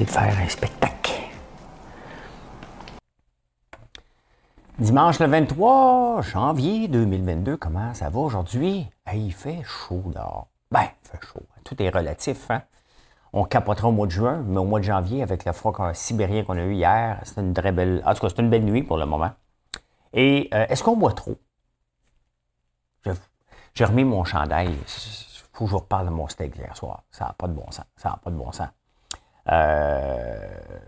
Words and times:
De 0.00 0.10
faire 0.10 0.36
un 0.38 0.48
spectacle. 0.48 1.12
Dimanche 4.78 5.20
le 5.20 5.26
23 5.26 6.22
janvier 6.22 6.88
2022, 6.88 7.56
comment 7.56 7.94
ça 7.94 8.10
va 8.10 8.18
aujourd'hui? 8.18 8.88
il 9.12 9.32
fait 9.32 9.62
chaud 9.62 10.02
dehors. 10.06 10.48
Ben, 10.72 10.82
il 10.82 11.08
fait 11.08 11.24
chaud. 11.24 11.42
Tout 11.62 11.80
est 11.80 11.90
relatif, 11.90 12.50
hein? 12.50 12.62
On 13.32 13.44
capotera 13.44 13.88
au 13.88 13.92
mois 13.92 14.06
de 14.06 14.12
juin, 14.12 14.42
mais 14.46 14.58
au 14.58 14.64
mois 14.64 14.80
de 14.80 14.84
janvier, 14.84 15.22
avec 15.22 15.44
le 15.44 15.52
froid 15.52 15.94
sibérien 15.94 16.42
qu'on 16.44 16.56
a 16.56 16.62
eu 16.62 16.74
hier, 16.74 17.20
c'est 17.24 17.40
une 17.40 17.54
très 17.54 17.70
belle. 17.70 18.02
En 18.04 18.14
tout 18.14 18.20
cas, 18.20 18.28
c'est 18.30 18.40
une 18.40 18.50
belle 18.50 18.64
nuit 18.64 18.82
pour 18.82 18.96
le 18.96 19.06
moment. 19.06 19.30
Et 20.12 20.48
euh, 20.54 20.66
est-ce 20.68 20.82
qu'on 20.82 20.96
boit 20.96 21.12
trop? 21.12 21.36
J'ai 23.74 23.84
remis 23.84 24.04
mon 24.04 24.24
chandail. 24.24 24.70
Il 24.70 25.40
faut 25.52 25.64
que 25.64 25.66
je 25.66 25.70
vous 25.70 25.78
reparle 25.78 26.06
de 26.06 26.12
mon 26.12 26.28
steak 26.28 26.56
hier 26.56 26.76
soir. 26.76 27.02
Ça 27.10 27.26
n'a 27.26 27.32
pas 27.32 27.48
de 27.48 27.52
bon 27.52 27.70
sens. 27.70 27.86
Ça 27.96 28.10
n'a 28.10 28.16
pas 28.16 28.30
de 28.30 28.36
bon 28.36 28.50
sens. 28.52 28.68
Euh, 29.50 30.80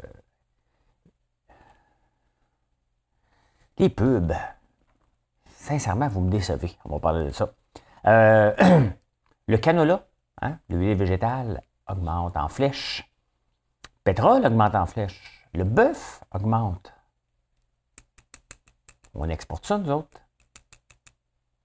les 3.79 3.89
pubs. 3.89 4.35
Sincèrement, 5.47 6.09
vous 6.09 6.21
me 6.21 6.31
décevez. 6.31 6.77
On 6.85 6.91
va 6.91 7.01
parler 7.01 7.27
de 7.27 7.31
ça. 7.31 7.53
Euh, 8.07 8.55
le 9.49 9.57
canola, 9.59 10.07
hein, 10.41 10.59
l'huile 10.69 10.97
végétale, 10.97 11.63
augmente 11.89 12.37
en 12.37 12.49
flèche. 12.49 13.11
Le 13.83 14.13
pétrole 14.13 14.47
augmente 14.47 14.75
en 14.75 14.87
flèche. 14.87 15.21
Le 15.53 15.65
bœuf 15.65 16.23
augmente. 16.33 16.93
On 19.15 19.29
exporte 19.29 19.67
ça, 19.67 19.79
nous 19.79 19.91
autres. 19.91 20.21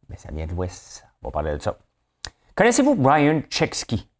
Mais 0.10 0.18
ça 0.18 0.32
vient 0.32 0.46
de 0.46 0.52
l'Ouest. 0.52 1.06
On 1.22 1.28
va 1.28 1.32
parler 1.32 1.54
de 1.54 1.62
ça. 1.62 1.78
Connaissez-vous 2.56 2.96
Brian 2.96 3.42
Chesky? 3.50 4.11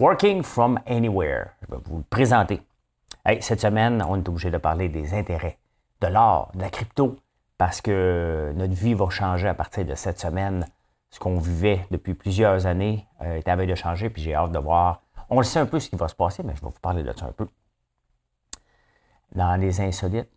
Working 0.00 0.42
from 0.42 0.80
Anywhere. 0.86 1.50
Je 1.60 1.74
vais 1.74 1.82
vous 1.84 1.98
le 1.98 2.04
présenter. 2.04 2.62
cette 3.42 3.60
semaine, 3.60 4.02
on 4.08 4.16
est 4.16 4.26
obligé 4.30 4.50
de 4.50 4.56
parler 4.56 4.88
des 4.88 5.12
intérêts, 5.12 5.58
de 6.00 6.06
l'or, 6.06 6.50
de 6.54 6.60
la 6.62 6.70
crypto, 6.70 7.18
parce 7.58 7.82
que 7.82 8.50
notre 8.56 8.72
vie 8.72 8.94
va 8.94 9.10
changer 9.10 9.48
à 9.48 9.52
partir 9.52 9.84
de 9.84 9.94
cette 9.94 10.18
semaine. 10.18 10.66
Ce 11.10 11.18
qu'on 11.18 11.38
vivait 11.38 11.86
depuis 11.90 12.14
plusieurs 12.14 12.64
années 12.64 13.06
euh, 13.20 13.36
est 13.36 13.46
à 13.46 13.54
veille 13.56 13.66
de 13.66 13.74
changer, 13.74 14.08
puis 14.08 14.22
j'ai 14.22 14.34
hâte 14.34 14.52
de 14.52 14.58
voir. 14.58 15.02
On 15.28 15.36
le 15.36 15.44
sait 15.44 15.58
un 15.58 15.66
peu 15.66 15.78
ce 15.78 15.90
qui 15.90 15.96
va 15.96 16.08
se 16.08 16.14
passer, 16.14 16.42
mais 16.44 16.56
je 16.56 16.62
vais 16.62 16.68
vous 16.68 16.80
parler 16.80 17.02
de 17.02 17.12
ça 17.12 17.26
un 17.26 17.32
peu. 17.32 17.46
Dans 19.34 19.60
les 19.60 19.82
insolites, 19.82 20.30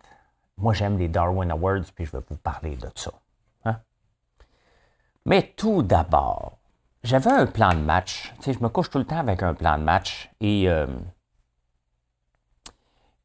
moi 0.58 0.74
j'aime 0.74 0.98
les 0.98 1.08
Darwin 1.08 1.50
Awards, 1.52 1.86
puis 1.96 2.04
je 2.04 2.12
vais 2.12 2.24
vous 2.30 2.36
parler 2.36 2.76
de 2.76 2.90
ça. 2.96 3.14
Hein? 3.64 3.80
Mais 5.26 5.54
tout 5.56 5.84
d'abord, 5.84 6.58
j'avais 7.04 7.32
un 7.32 7.46
plan 7.46 7.74
de 7.74 7.80
match. 7.80 8.34
Tu 8.38 8.44
sais, 8.44 8.54
je 8.54 8.64
me 8.64 8.70
couche 8.70 8.90
tout 8.90 8.98
le 8.98 9.06
temps 9.06 9.18
avec 9.18 9.44
un 9.44 9.54
plan 9.54 9.78
de 9.78 9.84
match 9.84 10.32
et, 10.40 10.70
euh, 10.70 10.88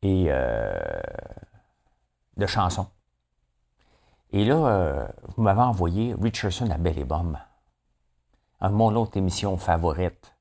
et 0.02 0.26
euh, 0.28 1.00
de 2.36 2.46
chansons. 2.46 2.88
Et 4.30 4.44
là, 4.44 4.54
euh, 4.54 5.08
vous 5.36 5.42
m'avez 5.42 5.62
envoyé 5.62 6.14
Richardson 6.20 6.70
à 6.70 6.76
Belle 6.76 6.98
et 6.98 7.04
Bombe, 7.04 7.38
mon 8.60 8.94
autre 8.96 9.16
émission 9.16 9.56
favorite. 9.56 10.34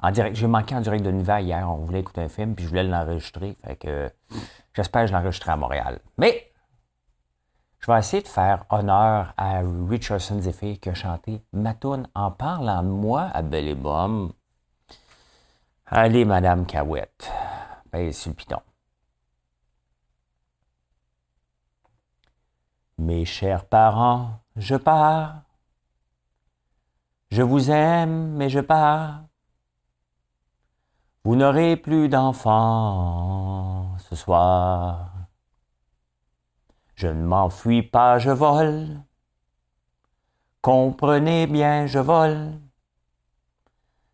En 0.00 0.10
direct, 0.10 0.36
j'ai 0.36 0.46
manqué 0.46 0.74
en 0.74 0.80
direct 0.80 1.04
de 1.04 1.10
l'univers 1.10 1.40
hier. 1.40 1.68
On 1.68 1.84
voulait 1.84 2.00
écouter 2.00 2.22
un 2.22 2.28
film, 2.28 2.54
puis 2.54 2.64
je 2.64 2.68
voulais 2.68 2.84
l'enregistrer. 2.84 3.56
Fait 3.64 3.76
que 3.76 4.10
j'espère 4.72 5.02
que 5.02 5.08
je 5.08 5.12
l'enregistrerai 5.12 5.52
à 5.52 5.56
Montréal. 5.56 6.00
Mais 6.18 6.47
je 7.80 7.90
vais 7.90 7.98
essayer 7.98 8.22
de 8.22 8.28
faire 8.28 8.64
honneur 8.70 9.32
à 9.36 9.60
Richardson 9.88 10.40
Zephyr 10.40 10.80
qui 10.80 10.88
a 10.88 10.94
chanté 10.94 11.42
Matoun 11.52 12.08
en 12.14 12.30
parlant 12.30 12.82
de 12.82 12.88
moi 12.88 13.30
à 13.32 13.42
Belle 13.42 13.68
et 13.68 13.76
Allez, 15.90 16.26
Madame 16.26 16.66
Cahouette, 16.66 17.30
ben, 17.90 18.12
sur 18.12 18.30
le 18.30 18.34
piton. 18.34 18.60
Mes 22.98 23.24
chers 23.24 23.64
parents, 23.64 24.40
je 24.56 24.74
pars. 24.74 25.42
Je 27.30 27.42
vous 27.42 27.70
aime, 27.70 28.32
mais 28.36 28.50
je 28.50 28.60
pars. 28.60 29.22
Vous 31.24 31.36
n'aurez 31.36 31.76
plus 31.76 32.08
d'enfants 32.08 33.96
ce 33.98 34.16
soir. 34.16 35.17
Je 36.98 37.06
ne 37.06 37.24
m'enfuis 37.24 37.84
pas, 37.84 38.18
je 38.18 38.32
vole. 38.32 38.88
Comprenez 40.60 41.46
bien, 41.46 41.86
je 41.86 42.00
vole. 42.00 42.54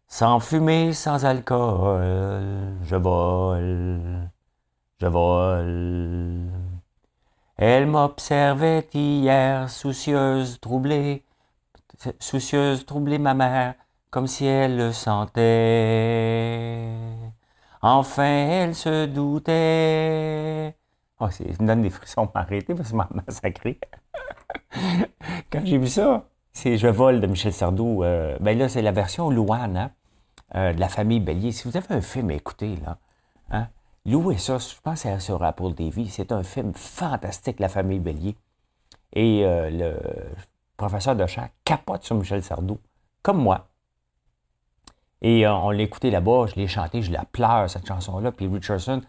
Sans 0.06 0.38
fumée, 0.38 0.92
sans 0.92 1.24
alcool, 1.24 2.76
je 2.82 2.96
vole, 2.96 4.28
je 5.00 5.06
vole. 5.06 6.50
Elle 7.56 7.86
m'observait 7.86 8.86
hier, 8.92 9.70
soucieuse, 9.70 10.60
troublée, 10.60 11.24
soucieuse, 12.20 12.84
troublée 12.84 13.16
ma 13.18 13.32
mère, 13.32 13.76
comme 14.10 14.26
si 14.26 14.44
elle 14.44 14.76
le 14.76 14.92
sentait. 14.92 15.40
Enfin, 17.80 18.24
elle 18.24 18.74
se 18.74 19.06
doutait 19.06 20.76
Oh, 21.20 21.30
ça 21.30 21.44
me 21.44 21.66
donne 21.66 21.82
des 21.82 21.90
frissons 21.90 22.28
m'arrêter 22.34 22.74
parce 22.74 22.90
que 22.90 22.96
m'a 22.96 23.08
massacré. 23.12 23.78
Quand 25.50 25.64
j'ai 25.64 25.78
vu 25.78 25.86
ça, 25.86 26.28
c'est 26.52 26.76
Je 26.76 26.88
vole 26.88 27.20
de 27.20 27.26
Michel 27.26 27.52
Sardou. 27.52 28.02
Euh, 28.02 28.36
ben 28.40 28.58
là, 28.58 28.68
c'est 28.68 28.82
la 28.82 28.92
version 28.92 29.30
Louane 29.30 29.76
hein, 29.76 29.90
euh, 30.56 30.72
de 30.72 30.80
la 30.80 30.88
famille 30.88 31.20
Bélier. 31.20 31.52
Si 31.52 31.68
vous 31.68 31.76
avez 31.76 31.94
un 31.94 32.00
film 32.00 32.30
à 32.30 32.34
écouter, 32.34 32.76
là, 32.84 32.98
hein, 33.50 33.68
louez 34.04 34.38
ça. 34.38 34.58
Je 34.58 34.74
pense 34.82 35.02
que 35.02 35.08
c'est 35.08 35.20
sur 35.20 35.42
Apple 35.42 35.74
TV. 35.74 36.06
C'est 36.06 36.32
un 36.32 36.42
film 36.42 36.74
fantastique, 36.74 37.60
La 37.60 37.68
famille 37.68 38.00
Bélier. 38.00 38.36
Et 39.12 39.44
euh, 39.44 39.70
le 39.70 39.96
professeur 40.76 41.14
de 41.14 41.26
chant 41.26 41.48
capote 41.64 42.02
sur 42.02 42.16
Michel 42.16 42.42
Sardou, 42.42 42.80
comme 43.22 43.38
moi. 43.38 43.68
Et 45.22 45.46
on 45.46 45.70
l'a 45.70 45.82
écouté 45.82 46.10
là-bas, 46.10 46.46
je 46.48 46.56
l'ai 46.56 46.66
chanté, 46.66 47.00
je 47.00 47.12
la 47.12 47.24
pleure, 47.24 47.70
cette 47.70 47.86
chanson-là. 47.86 48.32
Puis 48.32 48.46
Richardson, 48.46 49.00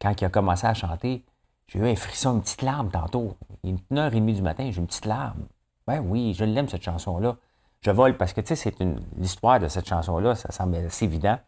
quand 0.00 0.18
il 0.20 0.24
a 0.24 0.30
commencé 0.30 0.66
à 0.66 0.72
chanter, 0.72 1.24
j'ai 1.70 1.78
eu 1.78 1.88
un 1.88 1.94
frisson, 1.94 2.34
une 2.34 2.42
petite 2.42 2.62
larme 2.62 2.90
tantôt. 2.90 3.36
Il 3.62 3.76
est 3.76 3.78
une 3.90 3.98
heure 3.98 4.12
et 4.12 4.18
demie 4.18 4.34
du 4.34 4.42
matin, 4.42 4.68
j'ai 4.70 4.80
une 4.80 4.88
petite 4.88 5.06
larme. 5.06 5.46
Ben 5.86 6.00
oui, 6.00 6.34
je 6.34 6.44
l'aime, 6.44 6.68
cette 6.68 6.82
chanson-là. 6.82 7.36
Je 7.80 7.92
vole 7.92 8.16
parce 8.16 8.32
que, 8.32 8.40
tu 8.40 8.48
sais, 8.48 8.56
c'est 8.56 8.80
une 8.80 9.00
l'histoire 9.16 9.60
de 9.60 9.68
cette 9.68 9.88
chanson-là, 9.88 10.34
ça 10.34 10.50
semble 10.50 10.76
assez 10.76 11.04
évident. 11.04 11.38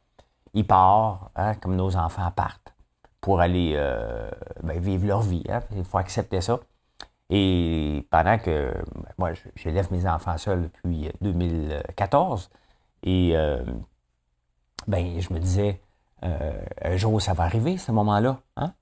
Il 0.54 0.66
part, 0.66 1.30
hein, 1.34 1.54
comme 1.56 1.74
nos 1.74 1.96
enfants 1.96 2.30
partent, 2.30 2.72
pour 3.20 3.40
aller 3.40 3.72
euh, 3.74 4.30
ben, 4.62 4.78
vivre 4.80 5.06
leur 5.06 5.22
vie. 5.22 5.42
Hein. 5.48 5.60
Il 5.74 5.84
faut 5.84 5.98
accepter 5.98 6.40
ça. 6.40 6.60
Et 7.28 8.06
pendant 8.10 8.38
que 8.38 8.72
moi, 9.18 9.32
j'élève 9.56 9.92
mes 9.92 10.06
enfants 10.06 10.38
seuls 10.38 10.62
depuis 10.62 11.10
2014, 11.20 12.48
et 13.02 13.32
euh, 13.34 13.64
ben, 14.86 15.20
je 15.20 15.32
me 15.32 15.40
disais, 15.40 15.80
euh, 16.24 16.52
un 16.82 16.96
jour, 16.96 17.20
ça 17.20 17.32
va 17.32 17.44
arriver, 17.44 17.76
ce 17.76 17.90
moment-là. 17.90 18.38
Hein? 18.56 18.72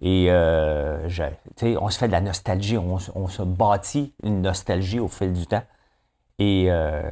Et 0.00 0.26
euh, 0.30 1.08
on 1.80 1.88
se 1.90 1.98
fait 1.98 2.06
de 2.06 2.12
la 2.12 2.20
nostalgie, 2.20 2.78
on, 2.78 2.98
se 2.98 3.42
bâtit 3.42 4.14
une 4.22 4.42
nostalgie 4.42 5.00
au 5.00 5.08
fil 5.08 5.32
du 5.32 5.46
temps. 5.46 5.64
Et 6.38 6.66
euh, 6.68 7.02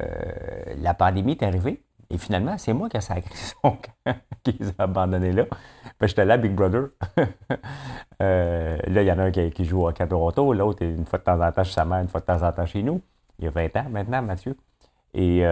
la 0.77 0.93
pandémie 0.93 1.33
est 1.33 1.43
arrivée. 1.43 1.83
Et 2.09 2.17
finalement, 2.17 2.57
c'est 2.57 2.71
moi 2.71 2.87
qui 2.87 2.95
ai 2.95 3.01
sacré 3.01 3.35
son 3.61 3.77
qui 4.43 4.55
les 4.57 4.69
a 4.69 4.83
abandonnés 4.83 5.33
là. 5.33 5.43
J'étais 6.01 6.23
là, 6.23 6.37
Big 6.37 6.53
Brother. 6.53 6.89
euh, 8.21 8.77
là, 8.87 9.01
il 9.01 9.05
y 9.05 9.11
en 9.11 9.19
a 9.19 9.23
un 9.23 9.31
qui, 9.31 9.65
joue 9.65 9.85
hockey 9.85 10.07
Toronto, 10.07 10.53
l'autre, 10.53 10.83
une 10.83 11.05
fois 11.05 11.19
de 11.19 11.23
temps 11.25 11.41
en 11.41 11.51
temps 11.51 11.65
chez 11.65 11.73
sa 11.73 11.83
mère, 11.83 11.99
une 11.99 12.07
fois 12.07 12.21
de 12.21 12.25
temps 12.25 12.41
en 12.41 12.51
temps 12.53 12.65
chez 12.65 12.83
nous. 12.83 13.01
Il 13.39 13.45
y 13.45 13.47
a 13.49 13.51
20 13.51 13.75
ans 13.75 13.85
maintenant, 13.89 14.21
Mathieu. 14.21 14.55
Et 15.13 15.43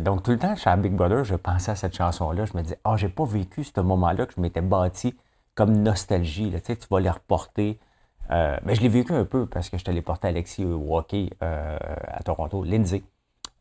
donc, 0.00 0.22
tout 0.22 0.30
le 0.30 0.38
temps, 0.38 0.56
chez 0.56 0.74
Big 0.78 0.94
Brother, 0.94 1.24
je 1.24 1.34
pensais 1.34 1.72
à 1.72 1.74
cette 1.74 1.94
chanson-là. 1.94 2.46
Je 2.46 2.56
me 2.56 2.62
disais, 2.62 2.78
ah, 2.84 2.96
j'ai 2.96 3.08
pas 3.08 3.24
vécu 3.26 3.64
ce 3.64 3.80
moment-là 3.80 4.24
que 4.24 4.32
je 4.34 4.40
m'étais 4.40 4.62
bâti 4.62 5.14
comme 5.58 5.82
nostalgie. 5.82 6.50
Là, 6.50 6.60
tu, 6.60 6.76
vas 6.88 7.00
les 7.00 7.10
reporter. 7.10 7.80
Euh, 8.30 8.56
mais 8.62 8.76
je 8.76 8.80
l'ai 8.80 8.88
vécu 8.88 9.12
un 9.12 9.24
peu 9.24 9.44
parce 9.44 9.68
que 9.68 9.76
je 9.76 9.84
te 9.84 9.90
l'ai 9.90 10.02
porté 10.02 10.28
Alexis 10.28 10.64
au 10.64 10.96
hockey 10.96 11.30
euh, 11.42 11.76
à 12.06 12.22
Toronto, 12.22 12.62
Lindsay, 12.62 13.02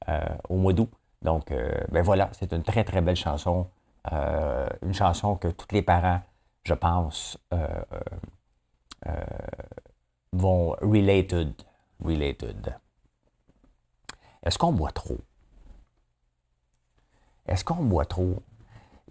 euh, 0.07 0.19
au 0.47 0.57
mois 0.57 0.73
d'août. 0.73 0.91
Donc, 1.23 1.51
ben 1.89 2.03
voilà, 2.03 2.29
c'est 2.33 2.53
une 2.53 2.61
très, 2.61 2.83
très 2.83 3.01
belle 3.01 3.15
chanson. 3.15 3.67
une 4.11 4.93
chanson 4.93 5.35
que 5.35 5.47
tous 5.47 5.71
les 5.71 5.81
parents, 5.81 6.21
je 6.63 6.75
pense, 6.75 7.39
vont 10.31 10.75
related. 10.79 11.53
Related. 12.05 12.75
Est-ce 14.43 14.59
qu'on 14.59 14.71
boit 14.71 14.91
trop? 14.91 15.17
Est-ce 17.47 17.65
qu'on 17.65 17.83
boit 17.83 18.05
trop? 18.05 18.43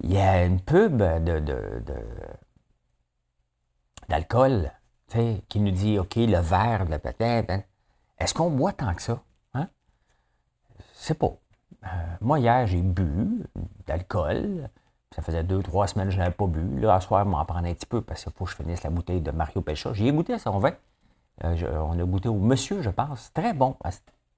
Il 0.04 0.12
y 0.12 0.18
a 0.18 0.44
une 0.44 0.60
pub 0.60 0.98
de, 0.98 1.40
d'alcool 4.08 4.72
qui 5.48 5.60
nous 5.60 5.70
dit 5.70 5.98
OK, 5.98 6.16
le 6.16 6.38
verre, 6.38 6.84
le 6.84 6.98
peut-être. 6.98 7.50
Hein. 7.50 7.62
Est-ce 8.18 8.34
qu'on 8.34 8.50
boit 8.50 8.72
tant 8.72 8.94
que 8.94 9.02
ça? 9.02 9.20
Hein? 9.54 9.68
C'est 10.92 11.18
pas. 11.18 11.32
Euh, 11.84 11.88
moi, 12.20 12.38
hier, 12.38 12.66
j'ai 12.66 12.82
bu 12.82 13.44
d'alcool. 13.86 14.68
Ça 15.14 15.22
faisait 15.22 15.44
deux, 15.44 15.62
trois 15.62 15.86
semaines 15.86 16.08
que 16.08 16.14
je 16.14 16.18
n'avais 16.18 16.34
pas 16.34 16.46
bu. 16.46 16.80
Là, 16.80 16.94
à 16.94 17.00
soir, 17.00 17.24
je 17.24 17.30
m'en 17.30 17.44
prendre 17.44 17.66
un 17.66 17.74
petit 17.74 17.86
peu 17.86 18.02
parce 18.02 18.24
qu'il 18.24 18.32
faut 18.32 18.44
que 18.44 18.50
je 18.50 18.56
finisse 18.56 18.82
la 18.82 18.90
bouteille 18.90 19.20
de 19.20 19.30
Mario 19.30 19.62
Pécha. 19.62 19.92
J'y 19.92 20.08
ai 20.08 20.12
goûté 20.12 20.34
à 20.34 20.38
son 20.38 20.58
vin. 20.58 20.72
Euh, 21.44 21.78
on 21.78 21.98
a 21.98 22.04
goûté 22.04 22.28
au 22.28 22.34
monsieur, 22.34 22.82
je 22.82 22.90
pense. 22.90 23.32
Très 23.32 23.54
bon. 23.54 23.76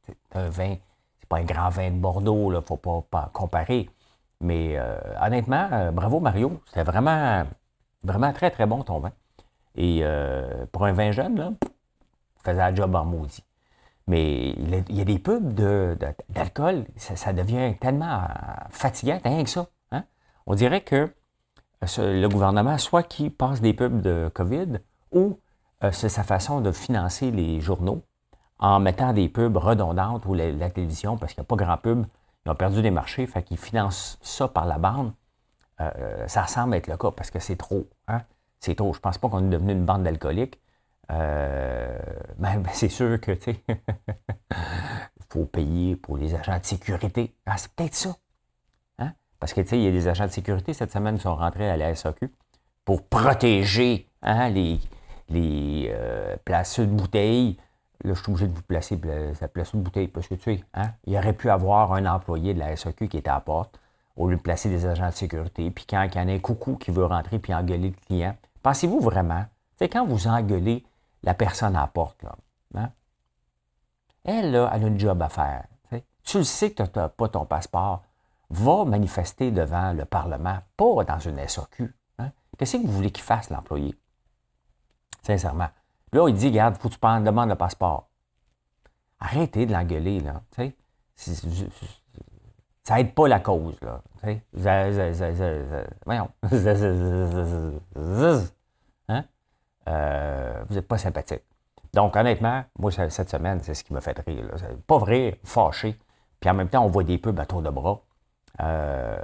C'est 0.03 0.17
un 0.35 0.49
vin, 0.49 0.77
c'est 1.21 1.29
pas 1.29 1.39
un 1.39 1.45
grand 1.45 1.71
vin 1.71 1.91
de 1.91 1.97
Bordeaux, 1.97 2.53
il 2.53 2.57
ne 2.57 2.61
faut 2.61 2.77
pas, 2.77 3.31
comparer. 3.33 3.89
Mais 4.41 4.75
euh, 4.77 4.99
honnêtement, 5.21 5.91
bravo 5.93 6.21
Mario. 6.21 6.61
C'était 6.67 6.85
vraiment, 6.85 7.45
vraiment 8.05 8.33
très, 8.33 8.51
très 8.51 8.67
bon 8.67 8.83
ton 8.83 9.01
vin. 9.01 9.13
Et 9.79 10.01
euh, 10.03 10.67
pour 10.73 10.85
un 10.85 10.93
vin 10.93 11.13
jeune, 11.13 11.39
là, 11.39 11.53
faisait 12.43 12.59
la 12.59 12.75
job 12.75 12.95
en 12.97 13.05
maudit. 13.05 13.45
Mais 14.09 14.51
il 14.51 14.97
y 14.97 15.01
a 15.01 15.05
des 15.05 15.21
pubs 15.21 15.53
d'alcool, 16.31 16.85
ça, 16.97 17.33
devient 17.33 17.77
tellement 17.79 18.23
fatigant, 18.71 19.21
rien 19.23 19.45
que 19.45 19.51
ça. 19.51 19.69
Hein. 19.93 20.03
On 20.47 20.55
dirait 20.57 20.81
que 20.81 21.15
euh, 21.99 22.21
le 22.21 22.29
gouvernement, 22.29 22.77
soit 22.79 23.05
qui 23.05 23.31
passe 23.31 23.61
des 23.61 23.73
pubs 23.73 24.01
de 24.01 24.31
COVID, 24.35 24.81
ou 25.13 25.39
euh, 25.85 25.93
c'est 25.93 26.09
sa 26.09 26.25
façon 26.25 26.61
de 26.61 26.73
financer 26.73 27.31
les 27.31 27.61
journaux 27.61 28.03
en 28.59 28.81
mettant 28.81 29.13
des 29.13 29.29
pubs 29.29 29.57
redondantes 29.57 30.27
ou 30.27 30.35
la, 30.35 30.71
télévision, 30.71 31.17
parce 31.17 31.35
qu'il 31.35 31.43
n'y 31.43 31.47
a 31.47 31.49
pas 31.49 31.65
grand 31.65 31.77
pub, 31.77 32.05
ils 32.47 32.51
ont 32.51 32.57
perdu 32.57 32.83
des 32.83 32.91
marchés, 32.91 33.29
fait 33.29 33.45
qu'ils 33.45 33.59
financent 33.59 34.19
ça 34.23 34.49
par 34.49 34.67
la 34.67 34.79
bande. 34.79 35.13
ça 36.27 36.49
semble 36.49 36.75
être 36.75 36.89
le 36.89 36.97
cas 36.97 37.13
parce 37.13 37.31
que 37.31 37.39
c'est 37.39 37.55
trop. 37.55 37.87
Hein? 38.09 38.23
C'est 38.61 38.75
trop. 38.75 38.93
Je 38.93 39.01
pense 39.01 39.19
pas 39.19 39.29
qu'on 39.29 39.47
est 39.47 39.51
devenu 39.51 39.73
une 39.73 39.85
bande 39.85 40.03
d'alcooliques. 40.03 40.61
Euh, 41.11 41.99
ben, 42.39 42.61
ben, 42.61 42.71
c'est 42.73 42.89
sûr 42.89 43.21
que, 43.21 43.33
tu 43.33 43.55
faut 45.31 45.45
payer 45.45 45.97
pour 45.97 46.17
les 46.17 46.35
agents 46.35 46.59
de 46.59 46.65
sécurité. 46.65 47.35
Ah, 47.47 47.57
c'est 47.57 47.71
peut-être 47.73 47.95
ça. 47.95 48.17
Hein? 48.99 49.13
Parce 49.39 49.53
que, 49.53 49.61
tu 49.61 49.69
sais, 49.69 49.79
il 49.79 49.85
y 49.85 49.89
a 49.89 49.91
des 49.91 50.09
agents 50.09 50.27
de 50.27 50.33
sécurité 50.33 50.73
cette 50.73 50.93
semaine 50.93 51.17
qui 51.17 51.23
sont 51.23 51.37
rentrés 51.37 51.69
à 51.69 51.77
la 51.77 51.95
SAQ 51.95 52.31
pour 52.85 53.07
protéger 53.07 54.09
hein, 54.23 54.49
les, 54.49 54.81
les 55.29 55.91
euh, 55.93 56.37
de 56.47 56.85
bouteilles. 56.87 57.59
Là, 58.05 58.15
je 58.15 58.23
suis 58.23 58.31
obligé 58.31 58.47
de 58.47 58.55
vous 58.55 58.63
placer 58.63 58.99
la 59.41 59.49
place 59.49 59.75
de 59.75 59.81
bouteille 59.81 60.09
parce 60.09 60.29
que, 60.29 60.37
tu 60.37 60.57
sais, 60.57 60.65
hein, 60.73 60.93
il 61.05 61.17
aurait 61.17 61.33
pu 61.33 61.51
avoir 61.51 61.93
un 61.93 62.07
employé 62.07 62.55
de 62.55 62.61
la 62.61 62.75
SAQ 62.77 63.09
qui 63.09 63.19
était 63.19 63.29
à 63.29 63.35
la 63.35 63.41
porte 63.41 63.79
au 64.17 64.29
lieu 64.29 64.37
de 64.37 64.41
placer 64.41 64.69
des 64.69 64.87
agents 64.87 65.09
de 65.09 65.15
sécurité. 65.15 65.71
Puis 65.71 65.85
quand 65.89 66.03
il 66.03 66.19
y 66.19 66.21
en 66.21 66.29
a 66.29 66.33
un 66.33 66.39
coucou 66.39 66.77
qui 66.77 66.91
veut 66.91 67.05
rentrer 67.05 67.39
puis 67.39 67.55
engueuler 67.55 67.91
le 67.91 68.07
client, 68.07 68.37
Pensez-vous 68.63 69.01
vraiment, 69.01 69.45
c'est 69.77 69.89
quand 69.89 70.05
vous 70.05 70.27
engueulez 70.27 70.85
la 71.23 71.35
personne 71.35 71.77
à 71.77 71.83
la 71.83 71.87
porte, 71.87 72.25
hein? 72.75 72.91
elle, 74.25 74.51
là, 74.53 74.71
elle 74.75 74.85
a 74.85 74.87
une 74.87 74.99
job 74.99 75.21
à 75.23 75.29
faire. 75.29 75.65
Tu 76.29 76.37
le 76.37 76.45
sais 76.45 76.73
que 76.73 76.83
tu 76.83 76.99
n'as 76.99 77.09
pas 77.09 77.29
ton 77.29 77.47
passeport. 77.47 78.03
Va 78.51 78.85
manifester 78.85 79.51
devant 79.51 79.95
le 79.95 80.05
Parlement, 80.05 80.59
pas 80.77 81.05
dans 81.05 81.19
une 81.19 81.39
SAQ. 81.47 81.95
Hein? 82.19 82.33
Qu'est-ce 82.59 82.77
que 82.77 82.87
vous 82.87 82.93
voulez 82.93 83.11
qu'il 83.11 83.25
fasse, 83.25 83.49
l'employé? 83.49 83.95
Sincèrement. 85.23 85.69
Là, 86.13 86.29
il 86.29 86.35
dit, 86.35 86.49
regarde, 86.49 86.77
il 86.77 86.81
faut 86.81 86.89
que 86.89 86.95
tu 86.95 87.01
prendre, 87.01 87.25
demande 87.25 87.49
le 87.49 87.55
passeport. 87.55 88.11
Arrêtez 89.21 89.65
de 89.65 89.73
l'engueuler, 89.73 90.21
là. 90.21 90.43
Ça 92.85 92.97
n'aide 92.97 93.15
pas 93.15 93.27
la 93.27 93.41
cause, 93.41 93.81
là. 93.81 94.03
Euh, 99.89 100.63
vous 100.69 100.75
n'êtes 100.75 100.87
pas 100.87 100.99
sympathique. 100.99 101.43
Donc, 101.95 102.15
honnêtement, 102.17 102.65
moi, 102.79 102.91
cette 102.91 103.31
semaine, 103.31 103.61
c'est 103.63 103.75
ce 103.75 103.83
qui 103.83 103.93
m'a 103.93 104.01
fait 104.01 104.19
rire. 104.27 104.45
Pas 104.87 104.99
vrai, 104.99 105.41
fâché. 105.45 105.99
Puis 106.41 106.51
en 106.51 106.55
même 106.55 106.69
temps, 106.69 106.85
on 106.85 106.89
voit 106.89 107.05
des 107.05 107.19
pubs 107.19 107.39
à 107.41 107.45
de 107.45 107.71
bras. 107.71 108.01
Euh, 108.61 109.17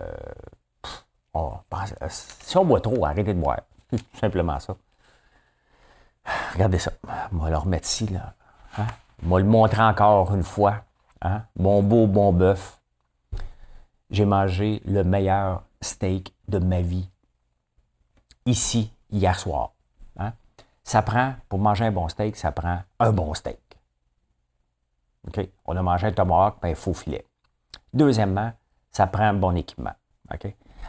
si 2.08 2.56
on 2.56 2.64
boit 2.64 2.81
trop, 2.81 3.05
arrêtez 3.05 3.35
de 3.35 3.40
boire. 3.40 3.61
Simplement 4.20 4.58
ça. 4.61 4.76
Regardez 6.55 6.79
ça. 6.79 6.93
On 7.32 7.37
va 7.37 7.50
le 7.50 7.56
remettre 7.56 7.87
ici. 7.87 8.06
Là. 8.06 8.35
Hein? 8.79 8.87
On 9.29 9.37
le 9.37 9.44
montrer 9.44 9.82
encore 9.82 10.35
une 10.35 10.43
fois. 10.43 10.85
Hein? 11.23 11.43
Mon 11.56 11.82
beau 11.82 12.06
bon 12.06 12.32
bœuf. 12.32 12.81
J'ai 14.14 14.26
mangé 14.26 14.81
le 14.84 15.02
meilleur 15.02 15.64
steak 15.81 16.32
de 16.46 16.61
ma 16.61 16.82
vie 16.82 17.11
ici 18.46 18.93
hier 19.11 19.37
soir. 19.37 19.72
Hein? 20.16 20.34
Ça 20.84 21.02
prend, 21.02 21.34
pour 21.49 21.58
manger 21.58 21.87
un 21.87 21.90
bon 21.90 22.08
steak, 22.08 22.37
ça 22.37 22.52
prend 22.52 22.78
un 23.00 23.11
bon 23.11 23.34
steak. 23.34 23.58
On 25.64 25.76
a 25.76 25.82
mangé 25.82 26.06
un 26.06 26.12
tomahawk, 26.12 26.58
ben, 26.62 26.76
faux 26.76 26.94
filet. 26.94 27.26
Deuxièmement, 27.93 28.52
ça 28.93 29.08
prend 29.08 29.25
un 29.25 29.34
bon 29.34 29.56
équipement. 29.56 29.94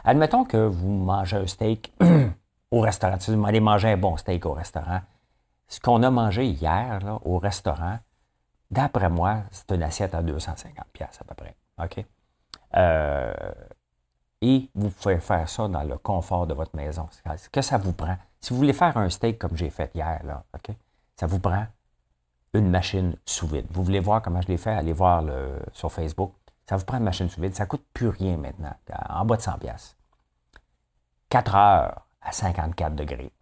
Admettons 0.04 0.44
que 0.44 0.58
vous 0.58 0.92
mangez 0.92 1.38
un 1.38 1.48
steak 1.48 1.92
au 2.70 2.80
restaurant. 2.80 3.18
Si 3.18 3.34
vous 3.34 3.44
allez 3.44 3.58
manger 3.58 3.88
un 3.88 3.96
bon 3.96 4.16
steak 4.16 4.46
au 4.46 4.52
restaurant, 4.52 5.00
ce 5.66 5.80
qu'on 5.80 6.04
a 6.04 6.10
mangé 6.12 6.46
hier 6.46 7.00
là, 7.00 7.18
au 7.24 7.40
restaurant, 7.40 7.98
d'après 8.70 9.10
moi, 9.10 9.38
c'est 9.50 9.72
une 9.72 9.82
assiette 9.82 10.14
à 10.14 10.22
250$ 10.22 10.68
à 11.00 11.24
peu 11.24 11.34
près. 11.34 11.56
Euh, 12.74 13.32
et 14.42 14.70
vous 14.74 14.90
pouvez 14.90 15.18
faire 15.20 15.48
ça 15.48 15.68
dans 15.68 15.82
le 15.82 15.96
confort 15.98 16.46
de 16.46 16.54
votre 16.54 16.76
maison. 16.76 17.08
Ce 17.36 17.48
que 17.48 17.62
ça 17.62 17.78
vous 17.78 17.92
prend. 17.92 18.16
Si 18.40 18.50
vous 18.52 18.56
voulez 18.56 18.72
faire 18.72 18.96
un 18.96 19.08
steak 19.08 19.38
comme 19.38 19.56
j'ai 19.56 19.70
fait 19.70 19.90
hier, 19.94 20.20
là, 20.24 20.44
ça 21.16 21.26
vous 21.26 21.40
prend 21.40 21.66
une 22.52 22.70
machine 22.70 23.16
sous 23.24 23.46
vide. 23.46 23.66
Vous 23.70 23.82
voulez 23.82 24.00
voir 24.00 24.22
comment 24.22 24.40
je 24.40 24.48
l'ai 24.48 24.56
fait, 24.56 24.70
allez 24.70 24.92
voir 24.92 25.24
sur 25.72 25.90
Facebook. 25.90 26.32
Ça 26.68 26.76
vous 26.76 26.84
prend 26.84 26.98
une 26.98 27.04
machine 27.04 27.28
sous 27.28 27.40
vide. 27.40 27.54
Ça 27.54 27.64
ne 27.64 27.68
coûte 27.68 27.84
plus 27.92 28.08
rien 28.08 28.36
maintenant, 28.36 28.74
en 29.08 29.24
bas 29.24 29.36
de 29.36 29.42
100 29.42 29.58
pièces. 29.58 29.96
4 31.28 31.54
heures 31.54 32.06
à 32.20 32.32
54 32.32 32.94
degrés. 32.94 33.32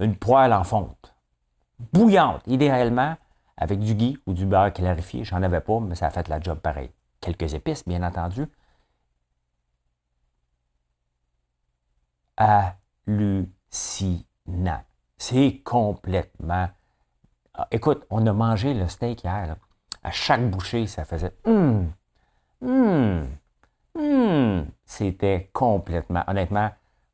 Une 0.00 0.16
poêle 0.16 0.52
en 0.52 0.64
fonte. 0.64 1.14
Bouillante, 1.92 2.42
idéalement, 2.46 3.16
avec 3.56 3.78
du 3.80 3.94
gui 3.94 4.18
ou 4.26 4.32
du 4.32 4.46
beurre 4.46 4.72
clarifié. 4.72 5.24
J'en 5.24 5.42
avais 5.42 5.60
pas, 5.60 5.80
mais 5.80 5.94
ça 5.94 6.06
a 6.06 6.10
fait 6.10 6.28
la 6.28 6.40
job 6.40 6.58
pareil. 6.58 6.90
Quelques 7.20 7.54
épices, 7.54 7.86
bien 7.86 8.02
entendu. 8.02 8.46
hallucinant. 13.06 14.24
C'est 15.18 15.60
complètement. 15.62 16.68
Ah, 17.54 17.68
écoute, 17.70 18.04
on 18.10 18.26
a 18.26 18.32
mangé 18.32 18.74
le 18.74 18.88
steak 18.88 19.24
hier. 19.24 19.56
À 20.02 20.10
chaque 20.10 20.48
bouchée, 20.48 20.86
ça 20.86 21.04
faisait 21.04 21.36
hum, 21.44 21.92
hum, 22.62 23.28
hum. 23.94 24.66
C'était 24.86 25.50
complètement. 25.52 26.24
Honnêtement, 26.26 26.70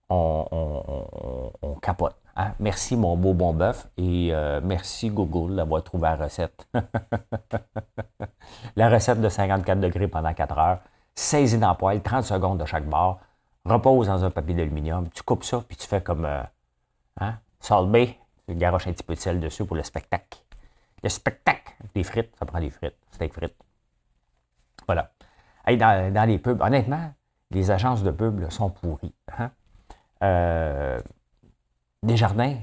on, 0.09 1.51
capote. 1.83 2.17
Hein. 2.37 2.53
Merci, 2.61 2.97
mon 2.97 3.17
beau 3.17 3.33
bon 3.33 3.55
bœuf, 3.55 3.89
et 3.97 4.29
euh, 4.33 4.61
merci 4.63 5.11
Google 5.11 5.57
d'avoir 5.57 5.83
trouvé 5.83 6.05
la 6.05 6.17
recette. 6.17 6.69
la 8.77 8.91
recette 8.91 9.21
de 9.21 9.29
54 9.29 9.81
degrés 9.81 10.09
pendant 10.09 10.35
4 10.35 10.59
heures, 10.59 10.79
saisie 11.15 11.59
dans 11.59 11.71
le 11.71 11.77
poêle, 11.77 12.03
30 12.03 12.25
secondes 12.25 12.61
de 12.61 12.67
chaque 12.67 12.87
bord 12.87 13.21
repose 13.65 14.07
dans 14.07 14.25
un 14.25 14.31
papier 14.31 14.55
d'aluminium, 14.55 15.09
tu 15.11 15.23
coupes 15.23 15.45
ça, 15.45 15.63
puis 15.67 15.77
tu 15.77 15.87
fais 15.87 16.03
comme 16.03 16.25
euh, 16.25 16.43
hein, 17.21 17.35
salbé, 17.59 18.19
tu 18.47 18.55
garoches 18.55 18.87
un 18.87 18.93
petit 18.93 19.03
peu 19.03 19.15
de 19.15 19.21
sel 19.21 19.41
dessus 19.41 19.65
pour 19.65 19.77
le 19.77 19.83
spectacle. 19.83 20.39
Le 21.03 21.09
spectacle, 21.09 21.75
des 21.95 22.05
frites, 22.05 22.35
ça 22.39 22.47
prend 22.47 22.61
des 22.61 22.71
frites, 22.71 22.97
steak 23.13 23.33
frites. 23.33 23.57
Voilà. 24.87 25.11
dans, 25.67 26.29
les 26.29 26.39
pubs, 26.39 26.61
honnêtement, 26.61 27.13
les 27.51 27.71
agences 27.71 28.03
de 28.03 28.11
pubs 28.11 28.49
sont 28.51 28.71
pourries. 28.71 29.15
Hein? 29.39 29.51
Euh, 30.23 31.01
Desjardins, 32.03 32.57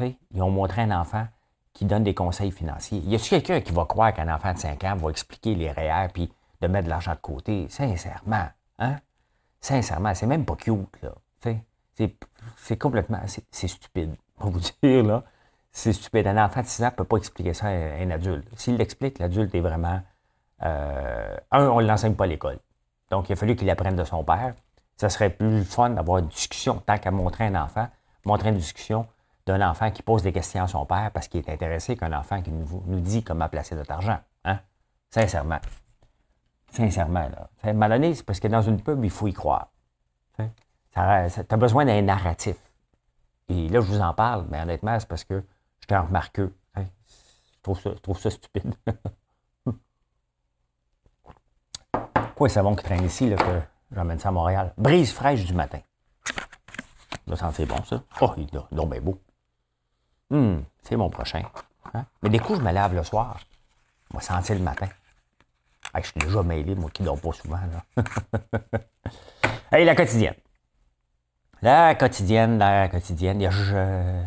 ils 0.00 0.42
ont 0.42 0.50
montré 0.50 0.82
un 0.82 1.00
enfant 1.00 1.26
qui 1.72 1.84
donne 1.84 2.04
des 2.04 2.14
conseils 2.14 2.52
financiers. 2.52 2.98
Y 3.00 3.14
a-t-il 3.16 3.28
quelqu'un 3.28 3.60
qui 3.60 3.72
va 3.72 3.84
croire 3.84 4.12
qu'un 4.12 4.34
enfant 4.34 4.52
de 4.52 4.58
5 4.58 4.84
ans 4.84 4.96
va 4.96 5.10
expliquer 5.10 5.54
les 5.54 5.70
REER 5.70 6.08
puis 6.12 6.32
de 6.60 6.68
mettre 6.68 6.84
de 6.84 6.90
l'argent 6.90 7.12
de 7.12 7.20
côté? 7.20 7.66
Sincèrement, 7.68 8.48
hein? 8.78 8.96
Sincèrement, 9.60 10.14
c'est 10.14 10.26
même 10.26 10.44
pas 10.44 10.56
cute, 10.56 11.02
là. 11.02 11.12
C'est 12.56 12.78
complètement. 12.78 13.20
C'est 13.50 13.68
stupide, 13.68 14.16
pour 14.38 14.50
vous 14.50 14.60
dire, 14.82 15.02
là. 15.04 15.24
C'est 15.70 15.92
stupide. 15.92 16.26
Un 16.26 16.42
enfant 16.42 16.62
de 16.62 16.66
6 16.66 16.84
ans 16.84 16.86
ne 16.86 16.90
peut 16.90 17.04
pas 17.04 17.16
expliquer 17.18 17.52
ça 17.52 17.66
à 17.66 17.70
un 17.70 18.10
adulte. 18.10 18.48
S'il 18.56 18.76
l'explique, 18.76 19.18
l'adulte 19.18 19.54
est 19.54 19.60
vraiment. 19.60 20.00
Euh, 20.62 21.36
un, 21.50 21.68
on 21.68 21.82
ne 21.82 21.86
l'enseigne 21.86 22.14
pas 22.14 22.24
à 22.24 22.28
l'école. 22.28 22.58
Donc, 23.10 23.28
il 23.28 23.34
a 23.34 23.36
fallu 23.36 23.56
qu'il 23.56 23.68
apprenne 23.68 23.96
de 23.96 24.04
son 24.04 24.24
père. 24.24 24.54
Ça 24.96 25.10
serait 25.10 25.28
plus 25.28 25.64
fun 25.64 25.90
d'avoir 25.90 26.18
une 26.18 26.28
discussion, 26.28 26.82
tant 26.86 26.96
qu'à 26.96 27.10
montrer 27.10 27.44
un 27.44 27.54
enfant, 27.62 27.88
montrer 28.26 28.50
une 28.50 28.56
discussion 28.56 29.06
d'un 29.46 29.68
enfant 29.68 29.90
qui 29.90 30.02
pose 30.02 30.22
des 30.22 30.32
questions 30.32 30.64
à 30.64 30.68
son 30.68 30.84
père 30.84 31.10
parce 31.12 31.28
qu'il 31.28 31.40
est 31.40 31.48
intéressé 31.48 31.96
qu'un 31.96 32.12
enfant 32.12 32.42
qui 32.42 32.50
nous, 32.50 32.82
nous, 32.86 33.00
dit 33.00 33.22
comment 33.22 33.48
placer 33.48 33.74
notre 33.74 33.92
argent. 33.92 34.18
Hein? 34.44 34.58
Sincèrement. 35.10 35.60
Sincèrement, 36.72 37.28
là. 37.28 37.48
Donné, 37.88 38.14
c'est 38.14 38.24
parce 38.24 38.40
que 38.40 38.48
dans 38.48 38.62
une 38.62 38.82
pub, 38.82 39.02
il 39.04 39.10
faut 39.10 39.28
y 39.28 39.32
croire. 39.32 39.68
Tu 40.38 40.98
as 40.98 41.56
besoin 41.56 41.84
d'un 41.84 42.02
narratif. 42.02 42.56
Et 43.48 43.68
là, 43.68 43.80
je 43.80 43.86
vous 43.86 44.00
en 44.00 44.12
parle, 44.14 44.46
mais 44.50 44.60
honnêtement, 44.60 44.98
c'est 44.98 45.08
parce 45.08 45.24
que 45.24 45.44
j'étais 45.80 45.94
un 45.94 46.00
remarqueux. 46.00 46.54
Je 46.76 46.82
trouve 47.62 47.80
ça, 47.80 47.90
je 47.94 48.00
trouve 48.00 48.18
ça 48.18 48.30
stupide. 48.30 48.74
Quoi, 52.36 52.48
bon 52.48 52.76
qui 52.76 52.84
traîne 52.84 53.04
ici, 53.04 53.28
là, 53.28 53.36
que 53.36 53.60
j'emmène 53.92 54.18
ça 54.18 54.28
à 54.28 54.32
Montréal? 54.32 54.72
Brise 54.78 55.12
fraîche 55.12 55.44
du 55.44 55.52
matin. 55.52 55.80
Là, 57.26 57.36
ça 57.36 57.50
c'est 57.52 57.66
bon, 57.66 57.82
ça. 57.84 58.02
Oh, 58.20 58.32
il 58.36 58.44
est 58.44 58.74
donc 58.74 58.90
bien 58.90 59.00
beau. 59.00 59.20
Hum, 60.30 60.64
c'est 60.82 60.96
mon 60.96 61.10
prochain. 61.10 61.42
Hein? 61.94 62.04
Mais 62.22 62.28
des 62.28 62.38
coups, 62.38 62.58
je 62.58 62.64
me 62.64 62.72
lave 62.72 62.94
le 62.94 63.02
soir. 63.02 63.38
Je 64.10 64.16
vais 64.16 64.22
sentir 64.22 64.56
le 64.56 64.62
matin. 64.62 64.88
je 65.94 66.02
suis 66.02 66.20
déjà 66.20 66.42
mêlé, 66.42 66.74
moi 66.74 66.90
qui 66.90 67.02
ne 67.02 67.06
dors 67.06 67.20
pas 67.20 67.32
souvent. 67.32 67.58
Là. 67.96 68.04
hey, 69.72 69.84
la 69.84 69.94
quotidienne. 69.94 70.34
La 71.62 71.94
quotidienne, 71.94 72.58
la 72.58 72.88
quotidienne. 72.88 73.40
Il 73.40 73.44
y 73.44 73.46
a 73.46 73.50
je... 73.50 74.22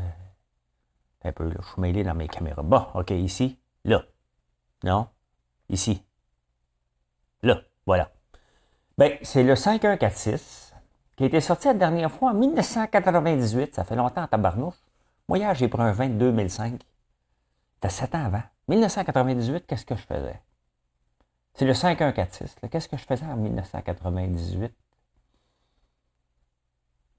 Un 1.23 1.31
peu, 1.33 1.49
là, 1.49 1.55
je 1.61 1.67
suis 1.67 1.81
mêlé 1.81 2.03
dans 2.03 2.15
mes 2.15 2.27
caméras. 2.27 2.63
Bon, 2.63 2.85
OK, 2.93 3.11
ici, 3.11 3.59
là. 3.83 4.03
Non? 4.83 5.07
Ici. 5.69 6.03
Là, 7.43 7.61
voilà. 7.85 8.09
Bien, 8.97 9.17
c'est 9.21 9.43
le 9.43 9.55
5146 9.55 10.58
qui 11.19 11.23
a 11.23 11.27
été 11.27 11.41
sorti 11.41 11.67
la 11.67 11.73
dernière 11.73 12.09
fois 12.09 12.31
en 12.31 12.33
1998. 12.33 13.75
Ça 13.75 13.83
fait 13.83 13.97
longtemps 13.97 14.25
tabarnouche. 14.25 14.77
Moi, 15.27 15.39
hier, 15.39 15.53
j'ai 15.53 15.67
pris 15.67 15.81
un 15.81 15.91
22 15.91 16.31
2005. 16.31 16.81
C'était 17.73 17.89
7 17.89 18.15
ans 18.15 18.25
avant. 18.27 18.43
1998, 18.69 19.67
qu'est-ce 19.67 19.85
que 19.85 19.97
je 19.97 20.01
faisais? 20.03 20.39
C'est 21.55 21.65
le 21.65 21.73
5146. 21.73 22.55
Qu'est-ce 22.71 22.87
que 22.87 22.95
je 22.95 23.03
faisais 23.03 23.25
en 23.25 23.35
1998? 23.35 24.73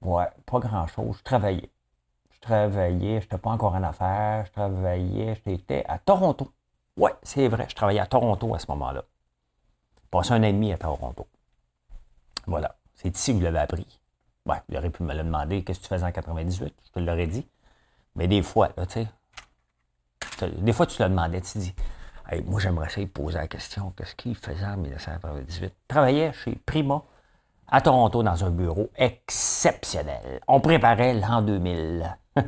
Ouais, 0.00 0.28
pas 0.46 0.60
grand-chose. 0.60 1.18
Je 1.18 1.22
travaillais. 1.22 1.70
Je 2.30 2.40
travaillais, 2.40 3.20
je 3.20 3.26
n'étais 3.26 3.36
pas 3.36 3.50
encore 3.50 3.74
en 3.74 3.82
affaires. 3.82 4.46
Je 4.46 4.52
travaillais, 4.52 5.38
j'étais 5.44 5.84
à 5.86 5.98
Toronto. 5.98 6.50
Ouais, 6.96 7.12
c'est 7.22 7.48
vrai, 7.48 7.66
je 7.68 7.74
travaillais 7.74 8.00
à 8.00 8.06
Toronto 8.06 8.54
à 8.54 8.58
ce 8.60 8.66
moment-là. 8.68 9.04
Passé 10.10 10.32
un 10.32 10.40
demi 10.40 10.72
à 10.72 10.78
Toronto. 10.78 11.26
Voilà. 12.46 12.79
C'est 13.02 13.16
ici 13.16 13.32
que 13.32 13.38
vous 13.38 13.44
l'avez 13.44 13.60
appris. 13.60 13.86
Ouais, 14.44 14.58
il 14.68 14.76
aurait 14.76 14.90
pu 14.90 15.02
me 15.02 15.14
le 15.14 15.22
demander, 15.22 15.64
qu'est-ce 15.64 15.78
que 15.78 15.84
tu 15.84 15.88
faisais 15.88 16.04
en 16.04 16.12
98? 16.12 16.74
Je 16.84 16.90
te 16.90 16.98
l'aurais 16.98 17.26
dit. 17.26 17.46
Mais 18.14 18.28
des 18.28 18.42
fois, 18.42 18.68
tu 18.68 18.82
sais, 18.90 19.08
des 20.58 20.72
fois, 20.74 20.86
tu 20.86 21.02
le 21.02 21.08
demandais, 21.08 21.40
tu 21.40 21.56
dis, 21.58 21.74
moi, 22.44 22.60
j'aimerais 22.60 22.88
essayer 22.88 23.06
de 23.06 23.10
poser 23.10 23.38
la 23.38 23.48
question, 23.48 23.94
qu'est-ce 23.96 24.14
qu'il 24.14 24.36
faisait 24.36 24.66
en 24.66 24.76
1998? 24.76 25.74
travaillait 25.88 26.32
chez 26.34 26.56
Prima 26.56 27.02
à 27.68 27.80
Toronto 27.80 28.22
dans 28.22 28.44
un 28.44 28.50
bureau 28.50 28.90
exceptionnel. 28.96 30.40
On 30.46 30.60
préparait 30.60 31.14
l'an 31.14 31.40
2000. 31.40 32.18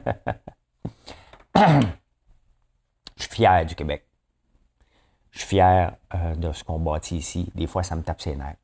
Je 1.56 3.22
suis 3.22 3.30
fier 3.30 3.64
du 3.64 3.74
Québec. 3.74 4.06
Je 5.30 5.38
suis 5.38 5.48
fier 5.48 5.96
euh, 6.14 6.34
de 6.34 6.52
ce 6.52 6.62
qu'on 6.62 6.78
bâtit 6.78 7.16
ici. 7.16 7.50
Des 7.54 7.66
fois, 7.66 7.82
ça 7.82 7.96
me 7.96 8.02
tape 8.02 8.20
ses 8.20 8.36
nerfs. 8.36 8.56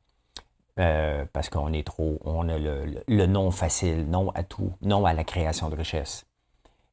Euh, 0.79 1.25
parce 1.33 1.49
qu'on 1.49 1.73
est 1.73 1.85
trop, 1.85 2.19
on 2.23 2.47
a 2.47 2.57
le, 2.57 3.03
le, 3.05 3.25
non 3.25 3.51
facile, 3.51 4.09
non 4.09 4.29
à 4.31 4.43
tout, 4.43 4.71
non 4.81 5.05
à 5.05 5.11
la 5.11 5.25
création 5.25 5.69
de 5.69 5.75
richesse. 5.75 6.25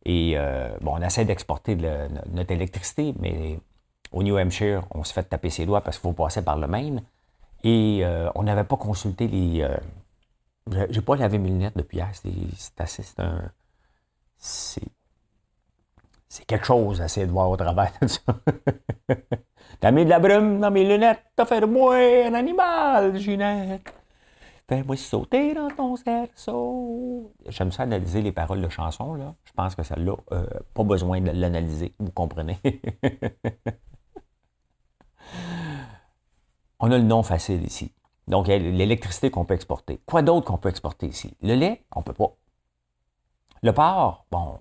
Et 0.04 0.32
euh, 0.36 0.76
bon, 0.80 0.96
on 0.96 1.02
essaie 1.02 1.24
d'exporter 1.24 1.76
notre 1.76 2.50
électricité, 2.50 3.14
mais 3.20 3.60
au 4.10 4.24
New 4.24 4.36
Hampshire, 4.36 4.84
on 4.90 5.04
se 5.04 5.12
fait 5.12 5.22
taper 5.22 5.50
ses 5.50 5.66
doigts 5.66 5.82
parce 5.82 5.98
qu'il 5.98 6.02
faut 6.02 6.14
passer 6.14 6.42
par 6.42 6.56
le 6.56 6.66
Maine. 6.66 7.02
Et 7.62 8.00
euh, 8.02 8.28
on 8.34 8.42
n'avait 8.42 8.64
pas 8.64 8.76
consulté 8.76 9.28
les. 9.28 9.68
J'ai 10.90 11.00
pas 11.00 11.14
lavé 11.14 11.38
mes 11.38 11.48
lunettes 11.48 11.76
depuis 11.76 11.98
hier. 11.98 12.10
C'est 12.12 12.80
assez. 12.80 13.04
C'est 13.04 13.20
un. 13.20 13.52
C'est. 14.36 14.82
Quelque 16.46 16.66
chose 16.66 17.00
essayer 17.00 17.26
de 17.26 17.32
voir 17.32 17.48
au 17.48 17.56
travers 17.56 17.92
de 18.02 18.08
ça. 18.08 18.22
T'as 19.80 19.90
mis 19.90 20.04
de 20.04 20.10
la 20.10 20.18
brume 20.18 20.58
dans 20.60 20.70
mes 20.70 20.84
lunettes, 20.84 21.22
t'as 21.34 21.44
fait 21.44 21.60
de 21.60 21.66
moi 21.66 21.96
un 21.96 22.34
animal, 22.34 23.16
Ginette. 23.18 23.92
Fais-moi 24.68 24.96
sauter 24.96 25.54
dans 25.54 25.68
ton 25.68 25.94
cerceau. 25.94 27.32
J'aime 27.46 27.70
ça 27.70 27.84
analyser 27.84 28.20
les 28.20 28.32
paroles 28.32 28.60
de 28.60 28.68
chansons, 28.68 29.14
là. 29.14 29.32
Je 29.44 29.52
pense 29.52 29.76
que 29.76 29.84
celle-là, 29.84 30.14
euh, 30.32 30.44
pas 30.74 30.82
besoin 30.82 31.20
de 31.20 31.30
l'analyser, 31.30 31.92
vous 32.00 32.10
comprenez? 32.10 32.58
On 36.80 36.90
a 36.90 36.98
le 36.98 37.04
nom 37.04 37.22
facile 37.22 37.64
ici. 37.64 37.92
Donc, 38.26 38.48
il 38.48 38.50
y 38.50 38.54
a 38.54 38.58
l'électricité 38.58 39.30
qu'on 39.30 39.44
peut 39.44 39.54
exporter. 39.54 40.00
Quoi 40.04 40.22
d'autre 40.22 40.46
qu'on 40.46 40.58
peut 40.58 40.68
exporter 40.68 41.06
ici? 41.06 41.36
Le 41.42 41.54
lait, 41.54 41.84
on 41.94 42.00
ne 42.00 42.04
peut 42.04 42.12
pas. 42.12 42.34
Le 43.62 43.72
porc, 43.72 44.26
bon, 44.32 44.58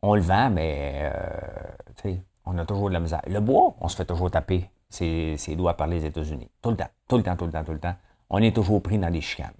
on 0.00 0.14
le 0.14 0.22
vend, 0.22 0.50
mais 0.50 1.10
euh, 1.12 2.12
on 2.46 2.58
a 2.58 2.64
toujours 2.64 2.88
de 2.88 2.94
la 2.94 3.00
misère. 3.00 3.22
Le 3.26 3.40
bois, 3.40 3.74
on 3.80 3.88
se 3.88 3.96
fait 3.96 4.04
toujours 4.04 4.30
taper 4.30 4.68
ses, 4.88 5.36
doigts 5.56 5.74
par 5.74 5.86
les 5.86 6.04
États-Unis. 6.04 6.50
Tout 6.62 6.70
le 6.70 6.76
temps, 6.76 6.88
tout 7.08 7.16
le 7.16 7.22
temps, 7.22 7.36
tout 7.36 7.46
le 7.46 7.52
temps, 7.52 7.64
tout 7.64 7.72
le 7.72 7.80
temps 7.80 7.94
on 8.30 8.38
est 8.38 8.54
toujours 8.54 8.82
pris 8.82 8.98
dans 8.98 9.10
des 9.10 9.20
chicanes. 9.20 9.54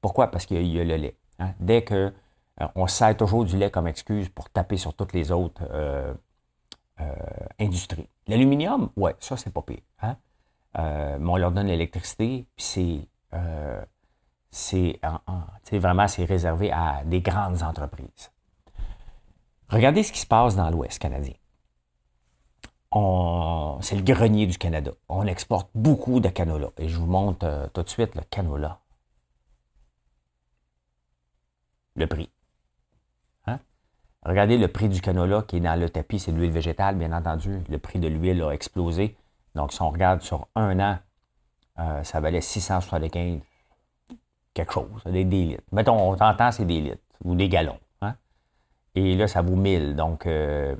Pourquoi? 0.00 0.30
Parce 0.30 0.46
qu'il 0.46 0.62
y, 0.66 0.80
a 0.80 0.84
le 0.84 0.96
lait. 0.96 1.16
Hein. 1.38 1.52
Dès 1.58 1.82
que 1.82 2.12
euh, 2.60 2.68
on 2.74 2.86
sert 2.86 3.16
toujours 3.16 3.44
du 3.44 3.56
lait 3.56 3.70
comme 3.70 3.86
excuse 3.86 4.28
pour 4.28 4.50
taper 4.50 4.76
sur 4.76 4.94
toutes 4.94 5.12
les 5.12 5.32
autres 5.32 5.62
euh, 5.70 6.12
euh, 7.00 7.14
industries. 7.58 8.08
L'aluminium, 8.26 8.90
ouais, 8.96 9.16
ça, 9.20 9.36
c'est 9.36 9.52
pas 9.52 9.62
pire. 9.62 9.80
Hein. 10.02 10.16
mais 11.18 11.30
on 11.30 11.36
leur 11.36 11.52
donne 11.52 11.66
l'électricité, 11.66 12.46
puis 12.56 12.64
c'est 12.64 13.08
c'est 14.50 15.78
vraiment 15.78 16.08
c'est 16.08 16.24
réservé 16.24 16.72
à 16.72 17.02
des 17.04 17.20
grandes 17.20 17.62
entreprises. 17.62 18.30
Regardez 19.68 20.02
ce 20.02 20.12
qui 20.12 20.18
se 20.18 20.26
passe 20.26 20.56
dans 20.56 20.68
l'Ouest 20.68 20.98
canadien 20.98 21.34
c'est 22.92 23.96
le 23.96 24.02
grenier 24.02 24.46
du 24.46 24.58
Canada. 24.58 24.92
On 25.08 25.26
exporte 25.26 25.70
beaucoup 25.74 26.20
de 26.20 26.28
canola. 26.28 26.70
Et 26.78 26.88
je 26.88 26.96
vous 26.96 27.06
montre 27.06 27.46
euh, 27.46 27.68
tout 27.72 27.82
de 27.82 27.88
suite 27.88 28.14
le 28.16 28.22
canola. 28.28 28.80
Le 31.94 32.06
prix. 32.06 32.30
Hein? 33.46 33.60
Regardez 34.24 34.58
le 34.58 34.68
prix 34.68 34.88
du 34.88 35.00
canola 35.00 35.42
qui 35.42 35.56
est 35.56 35.60
dans 35.60 35.78
le 35.78 35.88
tapis, 35.88 36.18
c'est 36.18 36.32
de 36.32 36.36
l'huile 36.36 36.50
végétale, 36.50 36.96
bien 36.96 37.12
entendu. 37.12 37.62
Le 37.68 37.78
prix 37.78 38.00
de 38.00 38.08
l'huile 38.08 38.42
a 38.42 38.50
explosé. 38.50 39.16
Donc, 39.54 39.72
si 39.72 39.82
on 39.82 39.90
regarde 39.90 40.22
sur 40.22 40.48
un 40.56 40.78
an, 40.80 40.98
euh, 41.78 42.02
ça 42.02 42.20
valait 42.20 42.40
675 42.40 43.40
quelque 44.52 44.72
chose, 44.72 44.88
des, 45.06 45.24
litres. 45.24 45.62
Mettons, 45.72 45.96
on 45.96 46.16
t'entend, 46.16 46.50
c'est 46.50 46.64
des 46.64 46.80
litres 46.80 47.02
ou 47.24 47.34
des 47.34 47.48
gallons. 47.48 47.78
Hein? 48.00 48.14
Et 48.94 49.14
là, 49.14 49.28
ça 49.28 49.42
vaut 49.42 49.56
1000. 49.56 49.94
Donc, 49.94 50.26
euh, 50.26 50.74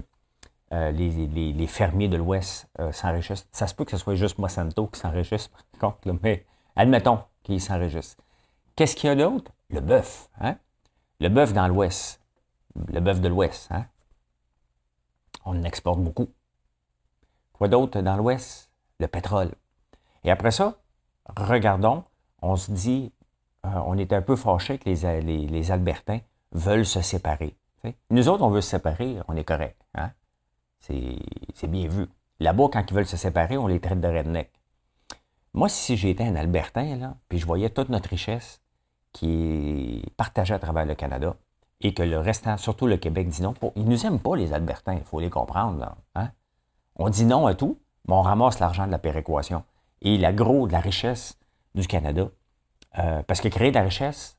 euh, 0.73 0.93
les, 0.93 1.67
fermiers 1.67 2.09
de 2.09 2.17
l'Ouest 2.17 2.69
euh, 2.79 2.93
s'enrichissent. 2.93 3.49
Ça 3.50 3.67
se 3.67 3.75
peut 3.75 3.85
que 3.85 3.91
ce 3.91 3.97
soit 3.97 4.15
juste 4.15 4.39
Monsanto 4.39 4.87
qui 4.87 5.00
s'enrichisse, 5.00 5.50
contre, 5.81 5.99
mais 6.23 6.47
admettons 6.77 7.21
qu'ils 7.43 7.61
s'enrichissent. 7.61 8.17
Qu'est-ce 8.77 8.95
qu'il 8.95 9.09
y 9.09 9.12
a 9.12 9.17
d'autre? 9.17 9.50
Le 9.69 9.81
bœuf. 9.81 10.29
Hein? 10.41 10.57
Le 11.19 11.29
bœuf 11.29 11.53
dans 11.53 11.67
l'Ouest. 11.67 12.21
Le 12.93 13.00
bœuf 13.00 13.21
de 13.21 13.29
l'Ouest. 13.29 13.69
Hein? 13.73 13.85
On 15.45 15.59
en 15.59 15.65
exporte 15.65 16.00
beaucoup. 16.00 16.29
Quoi 17.53 17.69
d'autre 17.69 18.00
dans 18.00 18.17
l'Ouest? 18.17 18.71
Le 19.00 19.09
pétrole. 19.09 19.50
Et 20.23 20.31
après 20.31 20.50
ça, 20.53 20.79
regardons, 21.37 22.05
on 22.43 22.57
se 22.57 22.71
dit, 22.71 23.12
euh, 23.67 23.83
on 23.87 23.99
est 23.99 24.12
un 24.12 24.23
peu 24.23 24.37
fâché 24.37 24.79
que 24.79 24.89
les, 24.89 25.47
les, 25.47 25.71
Albertains 25.71 26.21
veulent 26.53 26.87
se 26.87 27.00
séparer. 27.00 27.57
Nous 28.11 28.29
autres, 28.29 28.45
on 28.45 28.50
veut 28.50 28.61
se 28.61 28.71
séparer, 28.71 29.17
on 29.27 29.37
est 29.37 29.45
correct. 29.45 29.81
Hein? 29.95 30.12
C'est 30.80 31.66
bien 31.68 31.88
vu. 31.88 32.06
Là-bas, 32.40 32.68
quand 32.72 32.84
ils 32.88 32.94
veulent 32.94 33.06
se 33.06 33.16
séparer, 33.16 33.58
on 33.58 33.66
les 33.66 33.80
traite 33.80 34.00
de 34.00 34.08
redneck. 34.08 34.50
Moi, 35.52 35.68
si 35.68 35.96
j'étais 35.96 36.25
un 36.25 36.37
Albertain, 36.37 36.96
là, 36.96 37.16
puis 37.28 37.38
je 37.38 37.46
voyais 37.46 37.70
toute 37.70 37.88
notre 37.88 38.08
richesse 38.08 38.60
qui 39.12 40.02
est 40.04 40.10
partagée 40.16 40.54
à 40.54 40.58
travers 40.58 40.87
le 40.87 40.94
Canada, 40.94 41.37
et 41.80 41.94
que 41.94 42.02
le 42.02 42.18
restant, 42.18 42.56
surtout 42.56 42.87
le 42.87 42.96
Québec, 42.96 43.28
dit 43.28 43.42
non. 43.42 43.54
Ils 43.75 43.84
ne 43.84 43.90
nous 43.90 44.06
aiment 44.06 44.20
pas, 44.20 44.37
les 44.37 44.52
Albertains, 44.52 44.94
il 44.94 45.04
faut 45.04 45.20
les 45.20 45.30
comprendre. 45.30 45.96
Hein. 46.14 46.30
On 46.96 47.08
dit 47.08 47.25
non 47.25 47.46
à 47.46 47.54
tout, 47.54 47.78
mais 48.06 48.14
on 48.14 48.22
ramasse 48.22 48.58
l'argent 48.58 48.87
de 48.87 48.92
la 48.92 48.99
péréquation. 48.99 49.64
Et 50.02 50.18
la 50.18 50.32
gros 50.32 50.66
de 50.66 50.72
la 50.72 50.80
richesse 50.80 51.38
du 51.75 51.87
Canada, 51.87 52.28
euh, 52.99 53.22
parce 53.22 53.40
que 53.40 53.49
créer 53.49 53.70
de 53.70 53.76
la 53.76 53.82
richesse, 53.82 54.38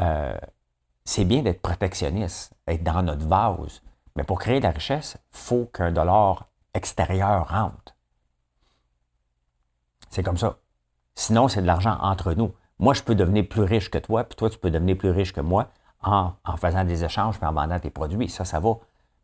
euh, 0.00 0.38
c'est 1.04 1.24
bien 1.24 1.42
d'être 1.42 1.60
protectionniste, 1.60 2.54
être 2.66 2.82
dans 2.82 3.02
notre 3.02 3.26
vase, 3.26 3.82
mais 4.20 4.24
pour 4.24 4.38
créer 4.38 4.58
de 4.60 4.64
la 4.64 4.70
richesse, 4.70 5.16
il 5.32 5.38
faut 5.38 5.64
qu'un 5.64 5.92
dollar 5.92 6.50
extérieur 6.74 7.48
rentre. 7.48 7.96
C'est 10.10 10.22
comme 10.22 10.36
ça. 10.36 10.58
Sinon, 11.14 11.48
c'est 11.48 11.62
de 11.62 11.66
l'argent 11.66 11.96
entre 12.02 12.34
nous. 12.34 12.52
Moi, 12.78 12.92
je 12.92 13.02
peux 13.02 13.14
devenir 13.14 13.48
plus 13.48 13.62
riche 13.62 13.90
que 13.90 13.96
toi, 13.96 14.24
puis 14.24 14.36
toi, 14.36 14.50
tu 14.50 14.58
peux 14.58 14.70
devenir 14.70 14.98
plus 14.98 15.08
riche 15.08 15.32
que 15.32 15.40
moi 15.40 15.70
en, 16.02 16.34
faisant 16.58 16.84
des 16.84 17.02
échanges 17.02 17.38
et 17.40 17.46
en 17.46 17.52
vendant 17.54 17.80
tes 17.80 17.88
produits. 17.88 18.28
Ça, 18.28 18.44
ça 18.44 18.60
va. 18.60 18.74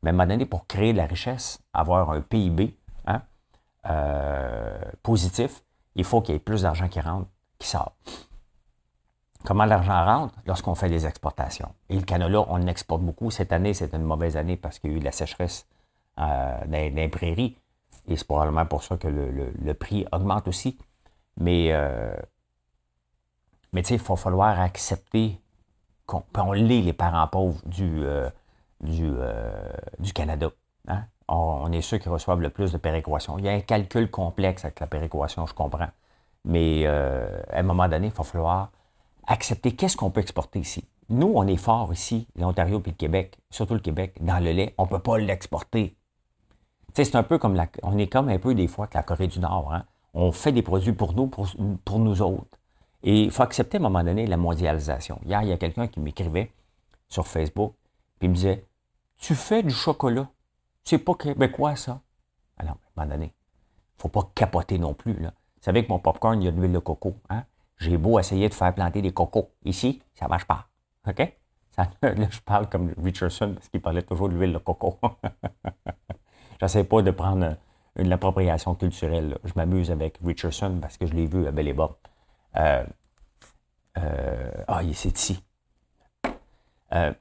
Mais 0.03 0.09
à 0.09 0.12
un 0.15 0.17
moment 0.17 0.29
donné, 0.29 0.47
pour 0.47 0.67
créer 0.67 0.95
de 0.95 0.97
la 0.97 1.05
richesse, 1.05 1.61
avoir 1.75 2.11
un 2.11 2.23
PIB 2.23 2.75
hein, 3.07 3.21
euh, 3.91 4.81
positif, 5.03 5.62
il 5.95 6.05
faut 6.05 6.23
qu'il 6.23 6.33
y 6.35 6.37
ait 6.37 6.41
plus 6.41 6.62
d'argent 6.62 6.88
qui 6.88 7.00
rentre, 7.00 7.29
qui 7.59 7.69
sort. 7.69 7.93
Comment 9.45 9.64
l'argent 9.64 10.05
rentre? 10.05 10.35
Lorsqu'on 10.47 10.75
fait 10.75 10.88
des 10.88 11.07
exportations? 11.07 11.75
Et 11.88 11.97
le 11.97 12.02
canola, 12.02 12.45
on 12.49 12.66
exporte 12.66 13.02
beaucoup. 13.02 13.31
Cette 13.31 13.52
année, 13.52 13.75
c'est 13.75 13.95
une 13.95 14.02
mauvaise 14.02 14.37
année 14.37 14.57
parce 14.57 14.78
qu'il 14.78 14.93
y 14.93 14.95
a 14.95 14.97
eu 14.97 15.00
la 15.00 15.12
sécheresse 15.12 15.66
euh, 16.19 16.90
dans, 16.90 17.11
prairies. 17.11 17.57
Et 18.09 18.16
c'est 18.16 18.26
probablement 18.26 18.66
pour 18.66 18.83
ça 18.83 18.97
que 18.97 19.09
le, 19.09 19.75
prix 19.75 20.07
augmente 20.12 20.49
aussi. 20.49 20.78
Mais, 21.38 21.69
euh, 21.71 22.14
mais 23.73 23.83
tu 23.83 23.88
sais, 23.88 23.95
il 23.97 24.00
va 24.00 24.16
falloir 24.16 24.61
accepter 24.61 25.40
qu'on 26.07 26.52
l'est, 26.52 26.83
les 26.83 26.93
parents 26.93 27.26
pauvres 27.26 27.61
du, 27.66 28.05
euh, 28.05 28.31
du, 28.81 29.11
du 29.99 30.12
Canada. 30.12 30.50
Hein? 30.88 31.05
On, 31.28 31.71
est 31.73 31.83
ceux 31.83 31.99
qui 31.99 32.09
reçoivent 32.09 32.40
le 32.40 32.50
plus 32.50 32.73
de 32.73 32.78
péréquation. 32.78 33.38
Il 33.38 33.45
y 33.45 33.49
a 33.49 33.52
un 33.52 33.61
calcul 33.61 34.11
complexe 34.11 34.64
avec 34.64 34.78
la 34.81 34.87
péréquation, 34.87 35.47
je 35.47 35.55
comprends. 35.55 35.90
Mais 36.45 36.87
à 36.87 37.59
un 37.59 37.62
moment 37.64 37.88
donné, 37.88 38.07
il 38.07 38.12
va 38.12 38.25
falloir 38.25 38.71
accepter 39.26 39.75
qu'est-ce 39.75 39.97
qu'on 39.97 40.11
peut 40.11 40.21
exporter 40.21 40.61
ici. 40.61 40.85
Nous, 41.09 41.33
on 41.35 41.47
est 41.47 41.56
fort 41.56 41.92
ici, 41.92 42.26
l'Ontario 42.37 42.80
et 42.85 42.90
le 42.90 42.97
Québec, 42.97 43.38
surtout 43.50 43.75
le 43.75 43.80
Québec, 43.80 44.18
dans 44.21 44.42
le 44.42 44.50
lait, 44.52 44.75
on 44.78 44.85
ne 44.85 44.88
peut 44.88 44.99
pas 44.99 45.18
l'exporter. 45.18 45.97
c'est 46.95 47.14
un 47.14 47.23
peu 47.23 47.38
comme 47.38 47.54
la, 47.54 47.68
on 47.83 47.97
est 47.99 48.09
comme 48.09 48.28
un 48.28 48.38
peu 48.38 48.54
des 48.54 48.66
fois 48.66 48.87
que 48.87 48.97
la 48.97 49.02
Corée 49.02 49.28
du 49.28 49.38
Nord. 49.38 49.73
Hein. 49.73 49.85
On 50.14 50.33
fait 50.33 50.52
des 50.52 50.62
produits 50.62 50.92
pour 50.92 51.12
nous, 51.12 51.26
pour, 51.28 51.99
nous 51.99 52.23
autres. 52.23 52.59
Et 53.02 53.25
il 53.25 53.30
faut 53.30 53.42
accepter 53.42 53.76
à 53.76 53.80
un 53.80 53.83
moment 53.83 54.02
donné 54.02 54.26
la 54.26 54.37
mondialisation. 54.37 55.21
Hier, 55.25 55.42
il 55.42 55.49
y 55.49 55.52
a 55.52 55.59
quelqu'un 55.59 55.87
qui 55.87 56.00
m'écrivait 56.00 56.50
sur 57.09 57.26
Facebook, 57.26 57.75
puis 58.18 58.26
il 58.26 58.30
me 58.30 58.35
disait 58.35 58.64
Tu 59.18 59.35
fais 59.35 59.62
du 59.62 59.71
chocolat. 59.71 60.28
C'est 60.83 60.99
pas 60.99 61.14
québécois, 61.14 61.76
ça. 61.76 62.00
Alors, 62.56 62.78
à 62.97 63.02
un 63.02 63.04
moment 63.04 63.14
donné, 63.14 63.26
il 63.26 63.99
ne 63.99 64.02
faut 64.02 64.09
pas 64.09 64.30
capoter 64.35 64.78
non 64.78 64.95
plus. 64.95 65.14
Là. 65.14 65.28
Vous 65.28 65.62
savez 65.62 65.85
que 65.85 65.92
mon 65.92 65.99
popcorn, 65.99 66.40
il 66.40 66.47
y 66.47 66.49
a 66.49 66.50
de 66.50 66.61
l'huile 66.61 66.73
de 66.73 66.78
coco. 66.78 67.14
Hein? 67.28 67.45
J'ai 67.78 67.97
beau 67.97 68.18
essayer 68.18 68.49
de 68.49 68.54
faire 68.54 68.75
planter 68.75 69.02
des 69.02 69.12
cocos. 69.12 69.50
Ici, 69.64 70.02
ça 70.14 70.26
ne 70.26 70.30
marche 70.30 70.47
pas. 70.47 70.68
OK? 71.06 71.37
là, 72.02 72.28
je 72.30 72.40
parle 72.40 72.68
comme 72.68 72.95
Richardson 73.02 73.52
parce 73.54 73.68
qu'il 73.68 73.83
parlait 73.83 74.02
toujours 74.02 74.28
de 74.28 74.35
l'huile 74.35 74.52
de 74.52 74.59
coco. 74.59 74.99
J'essaie 76.61 76.85
pas 76.85 77.02
de 77.02 77.11
prendre 77.11 77.56
une 77.97 78.12
appropriation 78.12 78.75
culturelle. 78.75 79.38
Je 79.45 79.52
m'amuse 79.56 79.90
avec 79.90 80.18
Richardson 80.25 80.78
parce 80.80 80.97
que 80.97 81.06
je 81.06 81.12
l'ai 81.12 81.26
vu 81.26 81.47
à 81.47 81.50
Belle 81.50 81.68
et 81.68 81.75
euh, 82.56 82.85
euh, 83.99 84.50
ah, 84.68 84.80
c'est 84.95 85.18
ici. 85.18 85.42
Euh, 86.95 87.12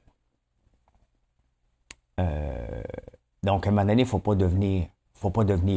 donc, 3.42 3.66
à 3.66 3.68
un 3.68 3.72
moment 3.72 3.82
donné, 3.82 4.02
il 4.02 4.04
ne 4.04 4.08
faut 4.08 4.18
pas 4.18 4.34
devenir 4.34 4.88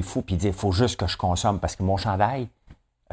fou 0.03 0.23
et 0.29 0.35
dire 0.35 0.49
il 0.49 0.53
faut 0.53 0.71
juste 0.71 0.99
que 0.99 1.07
je 1.07 1.17
consomme 1.17 1.59
parce 1.59 1.75
que 1.75 1.83
mon 1.83 1.97
chandail, 1.97 2.43
euh, 2.43 2.47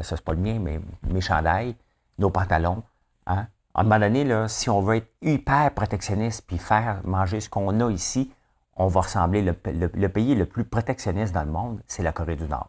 ça 0.03 0.17
c'est 0.17 0.25
pas 0.25 0.33
le 0.33 0.41
mien, 0.41 0.59
mais 0.61 0.81
mes 1.03 1.21
chandails, 1.21 1.75
nos 2.19 2.31
pantalons. 2.31 2.83
Hein? 3.27 3.47
À 3.75 3.81
un 3.81 3.85
moment 3.85 3.99
donné, 3.99 4.49
si 4.49 4.71
on 4.71 4.81
veut 4.81 4.97
être 4.97 5.13
hyper 5.23 5.71
protectionniste 5.73 6.45
puis 6.47 6.59
faire 6.59 7.01
manger 7.05 7.41
ce 7.41 7.49
qu'on 7.49 7.79
a 7.81 7.91
ici, 7.91 8.33
on 8.77 8.89
va 8.89 9.01
ressembler, 9.01 9.43
le, 9.43 10.09
pays 10.09 10.35
le 10.35 10.47
plus 10.47 10.65
protectionniste 10.65 11.35
dans 11.35 11.45
le 11.45 11.51
monde, 11.51 11.81
c'est 11.87 12.03
la 12.03 12.13
Corée 12.13 12.37
du 12.37 12.45
Nord. 12.45 12.69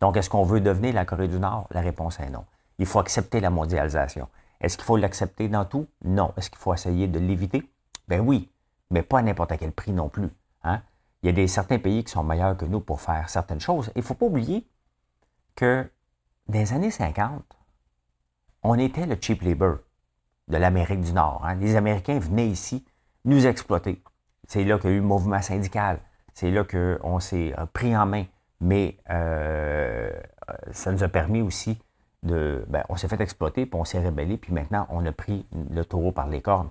Donc, 0.00 0.16
est-ce 0.16 0.30
qu'on 0.30 0.44
veut 0.44 0.60
devenir 0.60 0.94
la 0.94 1.04
Corée 1.04 1.28
du 1.28 1.38
Nord? 1.38 1.68
La 1.70 1.80
réponse 1.80 2.18
est 2.20 2.30
non. 2.30 2.44
Il 2.78 2.86
faut 2.86 2.98
accepter 2.98 3.40
la 3.40 3.50
mondialisation. 3.50 4.28
Est-ce 4.60 4.76
qu'il 4.76 4.84
faut 4.84 4.96
l'accepter 4.96 5.48
dans 5.48 5.64
tout? 5.64 5.86
Non. 6.04 6.32
Est-ce 6.36 6.50
qu'il 6.50 6.58
faut 6.58 6.72
essayer 6.72 7.06
de 7.06 7.18
l'éviter? 7.18 7.70
Ben 8.08 8.20
oui, 8.20 8.50
mais 8.90 9.02
pas 9.02 9.18
à 9.18 9.22
n'importe 9.22 9.52
quel 9.58 9.72
prix 9.72 9.92
non 9.92 10.08
plus. 10.08 10.28
Hein? 10.64 10.80
Il 11.22 11.26
y 11.26 11.28
a 11.28 11.32
des, 11.32 11.46
certains 11.46 11.78
pays 11.78 12.02
qui 12.02 12.12
sont 12.12 12.24
meilleurs 12.24 12.56
que 12.56 12.64
nous 12.64 12.80
pour 12.80 13.00
faire 13.00 13.28
certaines 13.28 13.60
choses. 13.60 13.90
Il 13.94 13.98
ne 13.98 14.04
faut 14.04 14.14
pas 14.14 14.26
oublier 14.26 14.66
que 15.54 15.88
dans 16.52 16.58
les 16.58 16.72
années 16.72 16.90
50, 16.90 17.42
on 18.62 18.78
était 18.78 19.06
le 19.06 19.16
cheap 19.20 19.42
labor 19.42 19.78
de 20.48 20.56
l'Amérique 20.56 21.00
du 21.00 21.12
Nord. 21.12 21.42
Hein. 21.44 21.54
Les 21.56 21.76
Américains 21.76 22.18
venaient 22.18 22.48
ici 22.48 22.84
nous 23.24 23.46
exploiter. 23.46 24.02
C'est 24.46 24.64
là 24.64 24.78
qu'il 24.78 24.90
y 24.90 24.92
a 24.92 24.96
eu 24.96 25.00
le 25.00 25.06
mouvement 25.06 25.40
syndical. 25.40 25.98
C'est 26.34 26.50
là 26.50 26.64
qu'on 26.64 27.20
s'est 27.20 27.54
euh, 27.58 27.66
pris 27.66 27.96
en 27.96 28.06
main. 28.06 28.24
Mais 28.60 28.98
euh, 29.10 30.12
ça 30.72 30.92
nous 30.92 31.02
a 31.02 31.08
permis 31.08 31.42
aussi 31.42 31.78
de. 32.22 32.64
Ben, 32.68 32.84
on 32.88 32.96
s'est 32.96 33.08
fait 33.08 33.20
exploiter, 33.20 33.66
puis 33.66 33.80
on 33.80 33.84
s'est 33.84 33.98
rébellé, 33.98 34.36
puis 34.36 34.52
maintenant, 34.52 34.86
on 34.90 35.04
a 35.04 35.10
pris 35.10 35.46
le 35.70 35.84
taureau 35.84 36.12
par 36.12 36.28
les 36.28 36.40
cornes. 36.42 36.70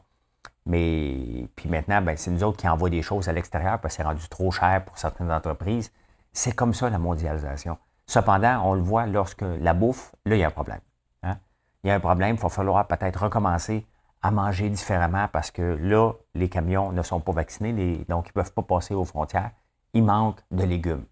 Mais 0.65 1.50
puis 1.56 1.70
maintenant, 1.70 2.02
ben, 2.02 2.15
c'est 2.15 2.32
nous 2.32 2.44
autres 2.44 2.58
qui 2.58 2.67
envoient 2.70 2.89
des 2.89 3.02
choses 3.02 3.28
à 3.28 3.34
l'extérieur 3.34 3.80
parce 3.82 3.96
que 3.96 4.04
c'est 4.04 4.08
rendu 4.08 4.30
trop 4.30 4.52
cher 4.52 4.86
pour 4.86 4.98
certaines 4.98 5.32
entreprises. 5.32 5.91
C'est 6.32 6.56
comme 6.56 6.74
ça 6.74 6.89
la 6.89 7.00
mondialisation. 7.00 7.78
Cependant, 8.12 8.62
on 8.65 8.74
le 8.74 8.82
voit 8.82 9.06
lorsque 9.06 9.45
la 9.62 9.74
bouffe, 9.74 10.13
là, 10.26 10.36
il 10.36 10.39
y 10.39 10.43
a 10.43 10.47
un 10.47 10.52
problème. 10.52 10.82
Hein. 11.24 11.38
Il 11.82 11.88
y 11.88 11.91
a 11.91 11.95
un 11.95 12.00
problème, 12.02 12.36
il 12.36 12.41
va 12.41 12.50
falloir 12.50 12.86
peut-être 12.86 13.24
recommencer 13.24 13.88
à 14.21 14.32
manger 14.32 14.67
différemment 14.67 15.30
parce 15.32 15.50
que 15.50 15.62
là, 15.62 16.12
les 16.36 16.50
camions 16.50 16.91
ne 16.91 17.04
sont 17.04 17.21
pas 17.21 17.32
vaccinés, 17.32 18.04
donc 18.10 18.26
ils 18.26 18.32
ne 18.32 18.34
peuvent 18.34 18.52
pas 18.52 18.63
passer 18.63 18.93
aux 18.93 19.06
frontières. 19.06 19.52
Il 19.93 20.04
manque 20.04 20.41
de 20.52 20.65
légumes. 20.65 21.06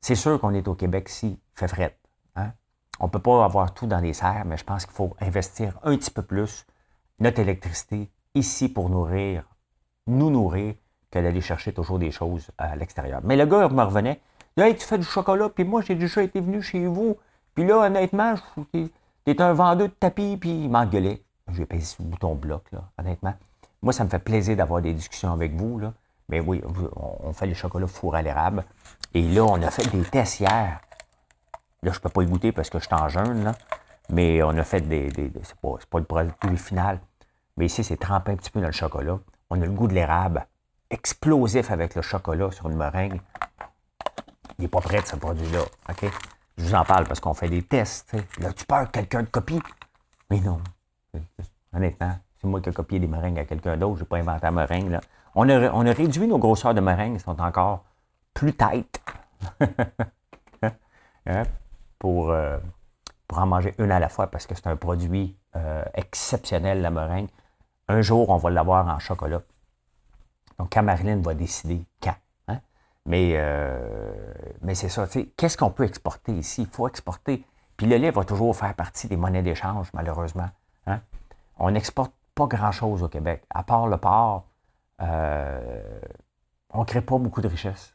C'est 0.00 0.14
sûr 0.14 0.40
qu'on 0.40 0.54
est 0.54 0.66
au 0.68 0.74
Québec 0.74 1.10
si 1.10 1.38
fait 1.52 1.68
fret. 1.68 1.98
Hein. 2.36 2.52
On 2.98 3.08
ne 3.08 3.10
peut 3.10 3.18
pas 3.18 3.44
avoir 3.44 3.74
tout 3.74 3.86
dans 3.86 4.00
les 4.00 4.14
serres, 4.14 4.46
mais 4.46 4.56
je 4.56 4.64
pense 4.64 4.86
qu'il 4.86 4.94
faut 4.94 5.14
investir 5.20 5.78
un 5.82 5.94
petit 5.98 6.10
peu 6.10 6.22
plus 6.22 6.64
notre 7.20 7.40
électricité 7.40 8.10
ici 8.34 8.70
pour 8.70 8.88
nourrir, 8.88 9.44
nous 10.06 10.30
nourrir, 10.30 10.76
que 11.10 11.18
d'aller 11.18 11.42
chercher 11.42 11.74
toujours 11.74 11.98
des 11.98 12.10
choses 12.10 12.50
à 12.56 12.74
l'extérieur. 12.74 13.20
Mais 13.22 13.36
le 13.36 13.44
gars 13.44 13.68
me 13.68 13.82
revenait, 13.82 14.22
Hey, 14.54 14.76
tu 14.76 14.84
fais 14.84 14.98
du 14.98 15.04
chocolat, 15.04 15.48
puis 15.48 15.64
moi, 15.64 15.80
j'ai 15.80 15.94
déjà 15.94 16.22
été 16.22 16.38
venu 16.38 16.60
chez 16.60 16.86
vous. 16.86 17.16
Puis 17.54 17.64
là, 17.64 17.78
honnêtement, 17.78 18.34
t'es 19.24 19.40
un 19.40 19.54
vendeur 19.54 19.88
de 19.88 19.94
tapis, 19.94 20.36
puis 20.36 20.64
il 20.64 20.70
m'engueulait. 20.70 21.22
J'ai 21.52 21.64
payé 21.64 21.82
le 21.98 22.04
bouton 22.04 22.34
bloc, 22.34 22.64
là, 22.70 22.84
honnêtement. 22.98 23.34
Moi, 23.80 23.94
ça 23.94 24.04
me 24.04 24.10
fait 24.10 24.18
plaisir 24.18 24.54
d'avoir 24.54 24.82
des 24.82 24.92
discussions 24.92 25.32
avec 25.32 25.54
vous, 25.54 25.78
là. 25.78 25.94
Mais 26.28 26.40
oui, 26.40 26.62
on 26.96 27.32
fait 27.32 27.46
les 27.46 27.54
chocolats 27.54 27.86
four 27.86 28.14
à 28.14 28.20
l'érable. 28.20 28.64
Et 29.14 29.22
là, 29.22 29.44
on 29.44 29.60
a 29.62 29.70
fait 29.70 29.90
des 29.90 30.02
tests 30.02 30.40
hier. 30.40 30.80
Là, 31.82 31.92
je 31.92 31.98
peux 31.98 32.10
pas 32.10 32.22
y 32.22 32.26
goûter 32.26 32.52
parce 32.52 32.68
que 32.68 32.78
je 32.78 32.84
suis 32.84 32.94
en 32.94 33.08
jeûne, 33.08 33.44
là. 33.44 33.54
Mais 34.10 34.42
on 34.42 34.50
a 34.50 34.64
fait 34.64 34.82
des. 34.82 35.08
des, 35.08 35.32
c'est 35.42 35.56
pas, 35.56 35.78
pas 35.88 35.98
le 35.98 36.04
produit 36.04 36.58
final. 36.58 37.00
Mais 37.56 37.66
ici, 37.66 37.82
c'est 37.82 37.96
trempé 37.96 38.32
un 38.32 38.36
petit 38.36 38.50
peu 38.50 38.60
dans 38.60 38.66
le 38.66 38.72
chocolat. 38.72 39.18
On 39.48 39.60
a 39.60 39.64
le 39.64 39.72
goût 39.72 39.88
de 39.88 39.94
l'érable 39.94 40.46
explosif 40.90 41.70
avec 41.70 41.94
le 41.94 42.02
chocolat 42.02 42.50
sur 42.50 42.68
une 42.68 42.76
meringue 42.76 43.20
il 44.62 44.66
n'est 44.66 44.68
pas 44.68 44.80
prêt, 44.80 45.02
ce 45.04 45.16
produit-là. 45.16 45.62
OK? 45.90 46.10
Je 46.56 46.64
vous 46.64 46.74
en 46.76 46.84
parle 46.84 47.04
parce 47.06 47.18
qu'on 47.18 47.34
fait 47.34 47.48
des 47.48 47.62
tests. 47.62 48.14
Là, 48.38 48.52
tu 48.52 48.64
peur 48.64 48.86
que 48.86 48.92
quelqu'un 48.92 49.24
te 49.24 49.30
copie? 49.30 49.60
Mais 50.30 50.38
non. 50.38 50.60
Honnêtement, 51.72 52.16
c'est 52.40 52.46
moi 52.46 52.60
qui 52.60 52.68
ai 52.68 52.72
copié 52.72 53.00
des 53.00 53.08
meringues 53.08 53.40
à 53.40 53.44
quelqu'un 53.44 53.76
d'autre. 53.76 53.96
Je 53.96 54.02
n'ai 54.02 54.06
pas 54.06 54.18
inventé 54.18 54.42
la 54.42 54.52
meringue. 54.52 55.00
On, 55.34 55.48
a, 55.48 55.72
on 55.72 55.84
a 55.84 55.92
réduit 55.92 56.28
nos 56.28 56.38
grosseurs 56.38 56.74
de 56.74 56.80
meringues. 56.80 57.14
Elles 57.14 57.20
sont 57.20 57.40
encore 57.40 57.84
plus 58.34 58.54
tight. 58.54 59.02
Hein? 61.24 61.44
pour, 62.00 62.30
euh, 62.30 62.58
pour 63.28 63.38
en 63.38 63.46
manger 63.46 63.76
une 63.78 63.92
à 63.92 64.00
la 64.00 64.08
fois 64.08 64.26
parce 64.26 64.48
que 64.48 64.56
c'est 64.56 64.66
un 64.66 64.74
produit 64.74 65.36
euh, 65.54 65.84
exceptionnel, 65.94 66.82
la 66.82 66.90
meringue. 66.90 67.28
Un 67.86 68.02
jour, 68.02 68.28
on 68.30 68.38
va 68.38 68.50
l'avoir 68.50 68.88
en 68.88 68.98
chocolat. 68.98 69.40
Donc, 70.58 70.72
quand 70.72 70.82
Marilyn 70.82 71.20
va 71.20 71.34
décider 71.34 71.84
quand. 72.02 72.16
Mais, 73.04 73.32
euh, 73.34 74.32
mais 74.60 74.74
c'est 74.74 74.88
ça, 74.88 75.06
qu'est-ce 75.36 75.56
qu'on 75.56 75.70
peut 75.70 75.84
exporter 75.84 76.32
ici? 76.32 76.62
Il 76.62 76.68
faut 76.68 76.86
exporter. 76.86 77.44
Puis 77.76 77.86
le 77.86 77.96
lait 77.96 78.10
va 78.10 78.24
toujours 78.24 78.54
faire 78.56 78.74
partie 78.74 79.08
des 79.08 79.16
monnaies 79.16 79.42
d'échange, 79.42 79.88
malheureusement. 79.92 80.48
Hein? 80.86 81.00
On 81.58 81.70
n'exporte 81.70 82.14
pas 82.34 82.46
grand-chose 82.46 83.02
au 83.02 83.08
Québec. 83.08 83.44
À 83.50 83.64
part 83.64 83.88
le 83.88 83.96
porc, 83.96 84.46
euh, 85.00 86.00
on 86.70 86.80
ne 86.80 86.84
crée 86.84 87.02
pas 87.02 87.18
beaucoup 87.18 87.40
de 87.40 87.48
richesses. 87.48 87.94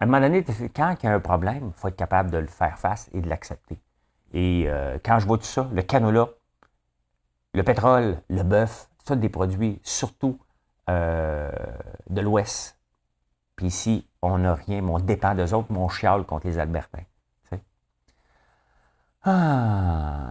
à 0.00 0.04
un 0.04 0.06
moment 0.06 0.20
donné, 0.20 0.44
quand 0.74 0.96
il 1.02 1.06
y 1.06 1.08
a 1.08 1.14
un 1.14 1.20
problème, 1.20 1.72
il 1.76 1.80
faut 1.80 1.88
être 1.88 1.96
capable 1.96 2.30
de 2.30 2.38
le 2.38 2.46
faire 2.46 2.78
face 2.78 3.10
et 3.12 3.20
de 3.20 3.28
l'accepter. 3.28 3.78
Et 4.32 4.64
euh, 4.66 4.98
quand 5.04 5.18
je 5.20 5.26
vois 5.26 5.38
tout 5.38 5.44
ça, 5.44 5.68
le 5.72 5.82
canola, 5.82 6.28
le 7.52 7.62
pétrole, 7.62 8.20
le 8.28 8.42
bœuf, 8.42 8.88
ça, 9.04 9.16
des 9.16 9.28
produits 9.28 9.80
surtout 9.84 10.40
euh, 10.90 11.50
de 12.10 12.20
l'Ouest. 12.20 12.78
Puis 13.56 13.66
ici, 13.66 14.08
on 14.22 14.38
n'a 14.38 14.54
rien, 14.54 14.82
mais 14.82 14.90
on 14.90 14.98
dépend 14.98 15.34
d'eux 15.34 15.54
autres, 15.54 15.72
mon 15.72 15.88
chiale 15.88 16.24
contre 16.24 16.46
les 16.46 16.58
Albertains. 16.58 17.04
Ah. 19.26 20.30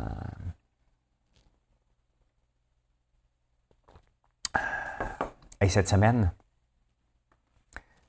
Et 5.62 5.70
cette 5.70 5.88
semaine, 5.88 6.32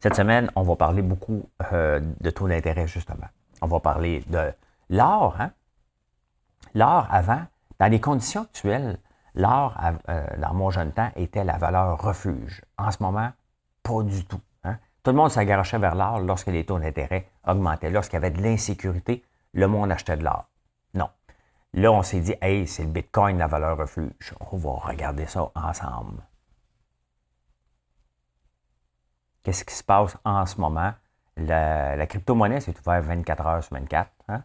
cette 0.01 0.17
semaine, 0.17 0.51
on 0.55 0.63
va 0.63 0.77
parler 0.77 1.01
beaucoup 1.01 1.49
euh, 1.73 1.99
de 2.21 2.29
taux 2.29 2.47
d'intérêt, 2.47 2.87
justement. 2.87 3.29
On 3.63 3.67
va 3.67 3.81
parler 3.81 4.23
de 4.27 4.53
l'or. 4.91 5.41
Hein? 5.41 5.53
L'or, 6.75 7.07
avant, 7.11 7.47
dans 7.79 7.87
les 7.87 8.01
conditions 8.01 8.43
actuelles, 8.43 8.99
l'or, 9.35 9.77
euh, 10.09 10.27
dans 10.39 10.55
mon 10.55 10.71
jeune 10.71 10.93
temps, 10.93 11.11
était 11.17 11.45
la 11.45 11.57
valeur 11.59 12.01
refuge. 12.01 12.63
En 12.79 12.91
ce 12.91 13.03
moment, 13.03 13.31
pas 13.83 14.03
du 14.03 14.25
tout. 14.25 14.41
Hein? 14.65 14.79
Tout 15.03 15.11
le 15.11 15.17
monde 15.17 15.31
s'agarochait 15.31 15.79
vers 15.79 15.95
l'or 15.95 16.21
lorsque 16.21 16.49
les 16.49 16.65
taux 16.65 16.79
d'intérêt 16.79 17.29
augmentaient. 17.47 17.91
Lorsqu'il 17.91 18.15
y 18.15 18.17
avait 18.19 18.31
de 18.31 18.43
l'insécurité, 18.43 19.25
le 19.53 19.67
monde 19.67 19.93
achetait 19.93 20.17
de 20.17 20.25
l'or. 20.25 20.47
Non. 20.95 21.09
Là, 21.75 21.93
on 21.93 22.03
s'est 22.03 22.21
dit, 22.21 22.35
hey, 22.41 22.67
c'est 22.67 22.85
le 22.85 22.91
Bitcoin 22.91 23.39
la 23.39 23.47
valeur 23.47 23.77
refuge. 23.77 24.35
On 24.53 24.57
va 24.57 24.73
regarder 24.73 25.27
ça 25.27 25.51
ensemble. 25.55 26.23
Qu'est-ce 29.43 29.65
qui 29.65 29.75
se 29.75 29.85
passe 29.85 30.17
en 30.25 30.47
ce 30.47 30.59
moment? 30.61 30.95
La, 31.37 32.07
crypto-monnaie, 32.07 32.61
c'est 32.61 32.79
ouvert 32.81 33.03
24 33.03 33.47
heures 33.47 33.65
sur 33.65 33.75
24. 33.75 34.11
Hein? 34.29 34.43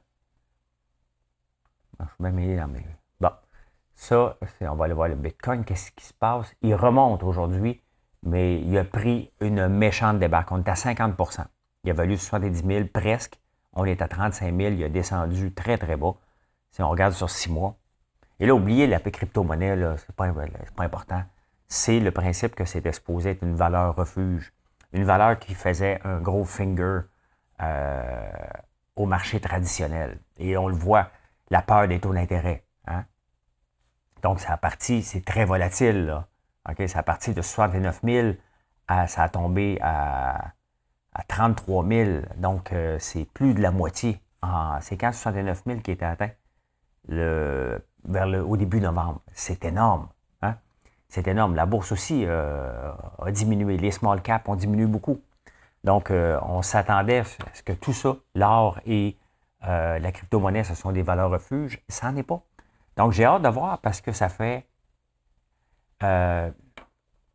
Je 2.00 2.06
suis 2.06 2.24
même 2.24 2.58
dans 2.58 2.68
mes... 2.68 2.86
Ça, 4.00 4.38
on 4.62 4.76
va 4.76 4.86
aller 4.86 4.94
voir 4.94 5.10
le 5.10 5.16
Bitcoin. 5.16 5.66
Qu'est-ce 5.66 5.92
qui 5.92 6.06
se 6.06 6.14
passe? 6.14 6.56
Il 6.62 6.74
remonte 6.74 7.22
aujourd'hui, 7.22 7.82
mais 8.24 8.62
il 8.62 8.78
a 8.78 8.86
pris 8.86 9.30
une 9.42 9.68
méchante 9.68 10.20
débarque. 10.20 10.54
On 10.54 10.60
est 10.60 10.70
à 10.70 10.74
50% 10.74 11.44
Il 11.84 11.92
a 11.92 11.94
valu 11.94 12.18
70 12.18 12.66
000 12.66 12.86
presque. 12.94 13.40
On 13.74 13.84
est 13.84 14.02
à 14.02 14.08
35 14.08 14.56
000. 14.56 14.74
Il 14.76 14.84
a 14.86 14.90
descendu 14.90 15.54
très, 15.54 15.78
très 15.78 15.98
bas. 15.98 16.14
Si 16.72 16.82
on 16.82 16.90
regarde 16.90 17.14
sur 17.14 17.30
six 17.30 17.52
mois. 17.52 17.76
Et 18.40 18.46
là, 18.46 18.56
oubliez 18.56 18.88
la 18.88 19.02
crypto-monnaie, 19.02 19.76
ce 19.76 19.82
n'est 19.82 20.16
pas, 20.16 20.32
pas 20.32 20.84
important. 20.84 21.22
C'est 21.68 22.00
le 22.00 22.12
principe 22.12 22.56
que 22.56 22.64
c'est 22.64 22.86
exposé 22.86 23.32
être 23.32 23.44
une 23.44 23.56
valeur 23.56 23.96
refuge 23.96 24.54
une 24.94 25.04
valeur 25.04 25.38
qui 25.40 25.54
faisait 25.54 26.00
un 26.04 26.20
gros 26.20 26.46
finger 26.46 27.02
euh, 27.62 28.30
au 28.96 29.06
marché 29.06 29.40
traditionnel. 29.40 30.20
Et 30.38 30.58
on 30.58 30.68
le 30.68 30.76
voit, 30.76 31.12
la 31.50 31.62
peur 31.62 31.88
des 31.88 32.00
taux 32.00 32.14
d'intérêt. 32.14 32.64
Hein? 32.88 33.06
Donc, 34.22 34.40
ça 34.40 34.54
a 34.54 34.58
parti, 34.58 35.02
c'est 35.02 35.24
très 35.24 35.46
volatile. 35.46 36.24
Ça 36.88 37.00
a 37.00 37.04
parti 37.04 37.34
de 37.34 37.42
69 37.42 38.02
000 38.04 38.34
à, 38.88 39.08
ça 39.08 39.24
a 39.24 39.30
tombé 39.30 39.80
à, 39.82 40.54
33 41.28 41.86
000. 41.86 42.22
Donc, 42.38 42.72
euh, 42.72 42.98
c'est 43.00 43.26
plus 43.26 43.54
de 43.54 43.62
la 43.62 43.72
moitié. 43.72 44.22
c'est 44.82 44.98
quand 44.98 45.12
69 45.12 45.64
000 45.66 45.80
qui 45.80 45.92
était 45.92 46.06
atteint? 46.06 46.30
Le, 47.08 47.84
vers 48.06 48.28
le, 48.28 48.44
au 48.44 48.56
début 48.58 48.80
novembre. 48.80 49.22
C'est 49.34 49.66
énorme. 49.66 50.08
C'est 51.12 51.28
énorme. 51.28 51.56
La 51.56 51.66
bourse 51.66 51.92
aussi 51.92 52.24
euh, 52.28 52.92
a 53.20 53.32
diminué. 53.32 53.78
Les 53.78 53.90
small 53.90 54.22
caps 54.22 54.48
ont 54.48 54.56
diminué 54.56 54.86
beaucoup. 54.86 55.20
Donc, 55.84 56.12
euh, 56.12 56.40
on 56.44 56.62
s'attendait 56.62 57.20
à 57.20 57.24
ce 57.24 57.64
que 57.64 57.74
tout 57.74 57.94
ça, 57.94 58.18
l'or 58.36 58.80
et 58.86 59.18
la 59.64 60.12
crypto-monnaie, 60.12 60.64
ce 60.64 60.76
sont 60.76 60.92
des 60.92 61.02
valeurs 61.02 61.32
refuges. 61.32 61.82
Ça 61.90 62.12
n'en 62.12 62.18
est 62.18 62.24
pas. 62.24 62.44
Donc, 63.00 63.14
j'ai 63.14 63.24
hâte 63.24 63.44
de 63.44 63.48
voir 63.48 63.78
parce 63.78 64.02
que 64.02 64.12
ça 64.12 64.28
fait 64.28 64.68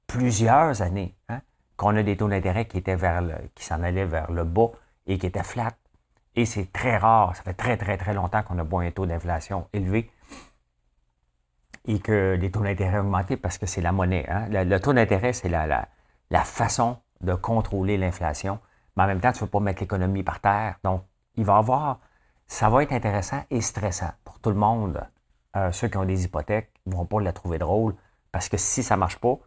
plusieurs 0.06 0.82
années 0.82 1.16
hein, 1.30 1.40
qu'on 1.78 1.96
a 1.96 2.02
des 2.02 2.18
taux 2.18 2.28
d'intérêt 2.28 2.66
qui 2.66 2.80
vers 2.82 3.22
qui 3.54 3.64
s'en 3.64 3.82
allaient 3.82 4.04
vers 4.04 4.30
le 4.30 4.44
bas 4.44 4.72
et 5.06 5.16
qui 5.16 5.24
étaient 5.24 5.42
flats. 5.42 5.72
Et 6.36 6.44
c'est 6.44 6.70
très 6.70 6.98
rare. 6.98 7.34
Ça 7.34 7.42
fait 7.44 7.54
très, 7.54 7.78
très, 7.78 7.96
très 7.96 8.12
longtemps 8.12 8.42
qu'on 8.42 8.58
a 8.58 8.84
un 8.84 8.90
taux 8.90 9.06
d'inflation 9.06 9.66
élevé 9.72 10.10
et 11.86 11.98
que 11.98 12.36
les 12.38 12.50
taux 12.50 12.62
d'intérêt 12.62 12.98
ont 12.98 13.06
augmenté 13.06 13.38
parce 13.38 13.56
que 13.56 13.64
c'est 13.64 13.80
la 13.80 13.92
monnaie. 13.92 14.28
Hein. 14.28 14.48
Le, 14.50 14.78
taux 14.80 14.92
d'intérêt, 14.92 15.32
c'est 15.32 15.48
la, 15.48 15.88
la, 16.28 16.44
façon 16.44 16.98
de 17.22 17.34
contrôler 17.34 17.96
l'inflation. 17.96 18.58
Mais 18.98 19.04
en 19.04 19.06
même 19.06 19.20
temps, 19.22 19.32
tu 19.32 19.38
ne 19.38 19.46
veux 19.46 19.50
pas 19.50 19.60
mettre 19.60 19.80
l'économie 19.80 20.24
par 20.24 20.40
terre. 20.40 20.76
Donc, 20.84 21.04
il 21.36 21.46
va 21.46 21.56
avoir, 21.56 22.00
ça 22.46 22.68
va 22.68 22.82
être 22.82 22.92
intéressant 22.92 23.42
et 23.48 23.62
stressant 23.62 24.12
pour 24.24 24.40
tout 24.40 24.50
le 24.50 24.56
monde. 24.56 25.02
Euh, 25.56 25.70
ceux 25.72 25.88
qui 25.88 25.96
ont 25.96 26.04
des 26.04 26.24
hypothèques 26.24 26.72
ne 26.86 26.94
vont 26.94 27.06
pas 27.06 27.20
la 27.20 27.32
trouver 27.32 27.58
drôle 27.58 27.94
parce 28.32 28.48
que 28.48 28.56
si 28.56 28.82
ça 28.82 28.96
ne 28.96 29.00
marche 29.00 29.18
pas 29.18 29.38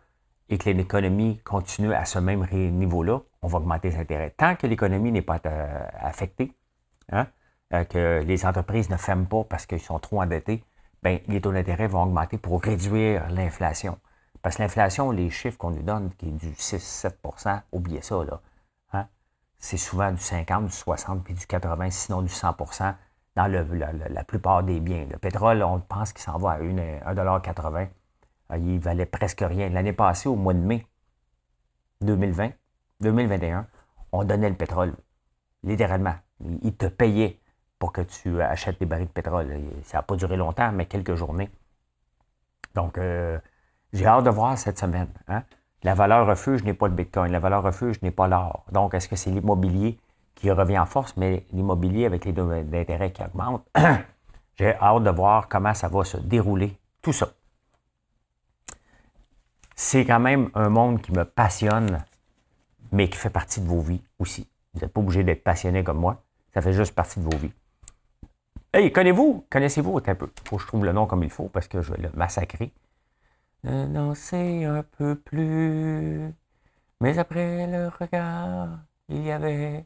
et 0.49 0.57
que 0.57 0.69
l'économie 0.69 1.39
continue 1.43 1.93
à 1.93 2.05
ce 2.05 2.19
même 2.19 2.45
niveau-là, 2.51 3.19
on 3.41 3.47
va 3.47 3.57
augmenter 3.57 3.89
les 3.89 3.97
intérêts. 3.97 4.29
Tant 4.31 4.55
que 4.55 4.65
l'économie 4.65 5.11
n'est 5.11 5.21
pas 5.21 5.39
euh, 5.45 5.85
affectée, 5.99 6.53
hein, 7.11 7.27
euh, 7.73 7.83
que 7.83 8.23
les 8.25 8.45
entreprises 8.45 8.89
ne 8.89 8.95
ferment 8.97 9.25
pas 9.25 9.43
parce 9.43 9.65
qu'ils 9.65 9.81
sont 9.81 9.99
trop 9.99 10.21
endettés, 10.21 10.63
ben, 11.03 11.19
les 11.27 11.41
taux 11.41 11.51
d'intérêt 11.51 11.87
vont 11.87 12.03
augmenter 12.03 12.37
pour 12.37 12.61
réduire 12.61 13.29
l'inflation. 13.29 13.99
Parce 14.41 14.55
que 14.55 14.61
l'inflation, 14.61 15.11
les 15.11 15.29
chiffres 15.29 15.57
qu'on 15.57 15.71
nous 15.71 15.83
donne, 15.83 16.11
qui 16.17 16.29
est 16.29 16.31
du 16.31 16.51
6-7% 16.51 17.61
oubliez 17.73 18.01
ça, 18.01 18.23
là. 18.23 18.41
Hein? 18.93 19.07
C'est 19.59 19.77
souvent 19.77 20.11
du 20.11 20.21
50, 20.21 20.67
du 20.67 20.71
60, 20.71 21.23
puis 21.23 21.33
du 21.33 21.45
80, 21.45 21.89
sinon 21.91 22.21
du 22.21 22.29
100 22.29 22.55
dans 23.37 23.45
la, 23.45 24.23
plupart 24.23 24.63
des 24.63 24.79
biens. 24.79 25.05
Le 25.11 25.17
pétrole, 25.17 25.61
on 25.61 25.79
pense 25.79 26.11
qu'il 26.11 26.23
s'en 26.23 26.39
va 26.39 26.53
à 26.53 26.59
1,80 26.59 27.87
ah, 28.49 28.57
Il 28.57 28.79
valait 28.79 29.05
presque 29.05 29.41
rien. 29.41 29.69
L'année 29.69 29.93
passée, 29.93 30.27
au 30.27 30.35
mois 30.35 30.55
de 30.55 30.59
mai 30.59 30.85
2020, 32.01 32.51
2021, 32.99 33.67
on 34.11 34.23
donnait 34.23 34.49
le 34.49 34.55
pétrole, 34.55 34.95
littéralement. 35.63 36.15
Il 36.63 36.75
te 36.75 36.87
payait 36.87 37.39
pour 37.77 37.91
que 37.91 38.01
tu 38.01 38.41
achètes 38.41 38.79
des 38.79 38.87
barils 38.87 39.05
de 39.05 39.11
pétrole. 39.11 39.47
Ça 39.83 39.99
n'a 39.99 40.01
pas 40.01 40.15
duré 40.15 40.35
longtemps, 40.35 40.71
mais 40.71 40.87
quelques 40.87 41.13
journées. 41.13 41.51
Donc, 42.73 42.97
euh, 42.97 43.37
j'ai 43.93 44.07
hâte 44.07 44.23
de 44.23 44.31
voir 44.31 44.57
cette 44.57 44.79
semaine. 44.79 45.09
Hein. 45.27 45.43
La 45.83 45.93
valeur 45.93 46.25
refuge 46.25 46.63
n'est 46.63 46.73
pas 46.73 46.87
le 46.87 46.95
Bitcoin, 46.95 47.31
la 47.31 47.39
valeur 47.39 47.61
refuge 47.61 48.01
n'est 48.01 48.11
pas 48.11 48.27
l'or. 48.27 48.65
Donc, 48.71 48.95
est-ce 48.95 49.07
que 49.07 49.15
c'est 49.15 49.29
l'immobilier 49.29 49.99
qui 50.37 50.51
revient 50.51 50.77
en 50.77 50.85
force, 50.85 51.17
mais 51.17 51.45
l'immobilier 51.51 52.05
avec 52.05 52.23
les 52.25 52.33
taux 52.33 52.47
d'intérêt 52.47 53.11
qui 53.11 53.23
augmentent? 53.23 53.67
j'ai 54.55 54.75
hâte 54.75 55.03
de 55.03 55.09
voir 55.09 55.49
comment 55.49 55.73
ça 55.73 55.87
va 55.87 56.03
se 56.03 56.17
dérouler, 56.17 56.77
tout 57.01 57.11
ça. 57.11 57.29
C'est 59.75 60.05
quand 60.05 60.19
même 60.19 60.49
un 60.53 60.69
monde 60.69 61.01
qui 61.01 61.11
me 61.11 61.25
passionne, 61.25 62.03
mais 62.91 63.09
qui 63.09 63.17
fait 63.17 63.31
partie 63.31 63.61
de 63.61 63.67
vos 63.67 63.81
vies 63.81 64.01
aussi. 64.19 64.47
Vous 64.73 64.81
n'êtes 64.81 64.93
pas 64.93 65.01
obligé 65.01 65.23
d'être 65.23 65.43
passionné 65.43 65.83
comme 65.83 65.99
moi. 65.99 66.23
Ça 66.53 66.61
fait 66.61 66.73
juste 66.73 66.93
partie 66.93 67.19
de 67.19 67.25
vos 67.25 67.37
vies. 67.37 67.53
Hey, 68.73 68.91
connaissez-vous, 68.91 69.45
connaissez-vous 69.49 69.97
un 70.05 70.15
peu? 70.15 70.29
Faut 70.45 70.57
que 70.57 70.61
je 70.61 70.67
trouve 70.67 70.85
le 70.85 70.91
nom 70.91 71.07
comme 71.07 71.23
il 71.23 71.31
faut 71.31 71.49
parce 71.49 71.67
que 71.67 71.81
je 71.81 71.93
vais 71.93 72.01
le 72.01 72.11
massacrer. 72.15 72.71
Danser 73.63 74.65
un 74.65 74.83
peu 74.83 75.15
plus. 75.15 76.31
Mais 77.01 77.17
après 77.17 77.65
le 77.67 77.89
regard, 77.89 78.79
il 79.09 79.23
y 79.23 79.31
avait 79.31 79.85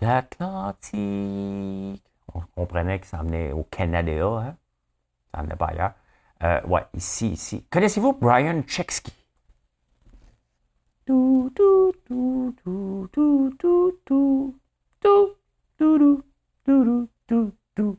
l'Atlantique. 0.00 2.02
On 2.32 2.40
comprenait 2.54 3.00
que 3.00 3.06
ça 3.06 3.18
venait 3.18 3.52
au 3.52 3.64
Canada, 3.64 4.26
hein? 4.26 4.56
Ça 5.34 5.42
venait 5.42 5.56
pas 5.56 5.66
ailleurs. 5.66 5.92
Euh, 6.42 6.60
ouais, 6.66 6.84
ici, 6.94 7.32
ici. 7.32 7.66
Connaissez-vous 7.70 8.14
Brian 8.14 8.62
Chesky? 8.66 9.12
Tout, 11.06 11.52
tout, 11.54 11.92
tout, 12.06 12.56
tout, 12.62 13.08
tout, 13.12 13.56
tout, 13.60 13.98
tout, 14.04 14.56
tout, 15.00 15.36
tout, 15.78 16.24
tout, 16.64 17.08
tout, 17.26 17.52
tout. 17.74 17.98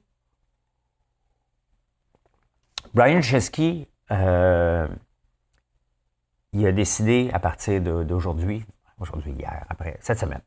Brian 2.94 3.22
Chesky, 3.22 3.88
euh, 4.12 4.88
il 6.52 6.66
a 6.66 6.72
décidé 6.72 7.30
à 7.34 7.40
partir 7.40 7.82
d'aujourd'hui, 7.82 8.66
aujourd'hui, 9.00 9.34
hier, 9.34 9.66
après, 9.70 9.98
cette 10.02 10.20
semaine. 10.20 10.42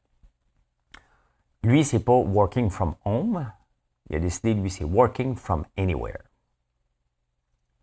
Lui, 1.64 1.82
c'est 1.82 2.04
pas 2.04 2.12
working 2.12 2.68
from 2.68 2.94
home. 3.06 3.50
Il 4.10 4.16
a 4.16 4.18
décidé, 4.18 4.52
lui, 4.52 4.70
c'est 4.70 4.84
working 4.84 5.34
from 5.34 5.64
anywhere. 5.78 6.20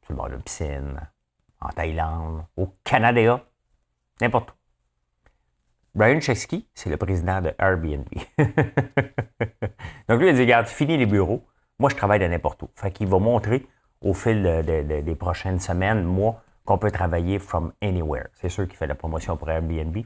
Sur 0.04 0.12
le 0.12 0.16
bord 0.18 0.30
de 0.30 0.38
piscine, 0.38 1.02
en 1.60 1.70
Thaïlande, 1.70 2.46
au 2.58 2.76
Canada, 2.84 3.44
n'importe 4.22 4.52
où. 4.52 4.54
Brian 5.96 6.22
Chesky, 6.22 6.70
c'est 6.76 6.92
le 6.92 6.98
président 6.98 7.42
de 7.42 7.56
Airbnb. 7.58 8.08
Donc 10.08 10.20
lui, 10.20 10.28
il 10.28 10.30
a 10.30 10.34
dit, 10.34 10.42
regarde, 10.42 10.68
fini 10.68 10.96
les 10.96 11.08
bureaux. 11.08 11.44
Moi, 11.80 11.90
je 11.90 11.96
travaille 11.96 12.20
de 12.20 12.28
n'importe 12.28 12.62
où. 12.62 12.70
Fait 12.76 12.92
qu'il 12.92 13.08
va 13.08 13.18
montrer 13.18 13.66
au 14.00 14.14
fil 14.14 14.44
des 14.44 15.16
prochaines 15.16 15.60
semaines, 15.60 16.04
mois, 16.04 16.44
qu'on 16.66 16.78
peut 16.78 16.92
travailler 16.92 17.40
from 17.40 17.74
anywhere. 17.82 18.28
C'est 18.34 18.50
sûr 18.50 18.68
qu'il 18.68 18.78
fait 18.78 18.86
la 18.86 18.96
promotion 18.96 19.38
pour 19.38 19.50
Airbnb, 19.50 19.98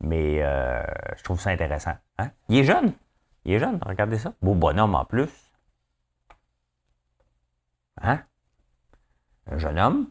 mais 0.00 0.42
euh, 0.42 0.82
je 1.18 1.22
trouve 1.22 1.38
ça 1.38 1.50
intéressant. 1.50 1.94
Hein? 2.18 2.30
Il 2.48 2.60
est 2.60 2.64
jeune. 2.64 2.94
Il 3.44 3.52
est 3.52 3.58
jeune, 3.58 3.80
regardez 3.82 4.18
ça. 4.18 4.34
Beau 4.42 4.54
bonhomme 4.54 4.94
en 4.94 5.04
plus. 5.04 5.30
Hein? 8.02 8.22
Un 9.46 9.58
jeune 9.58 9.78
homme. 9.78 10.10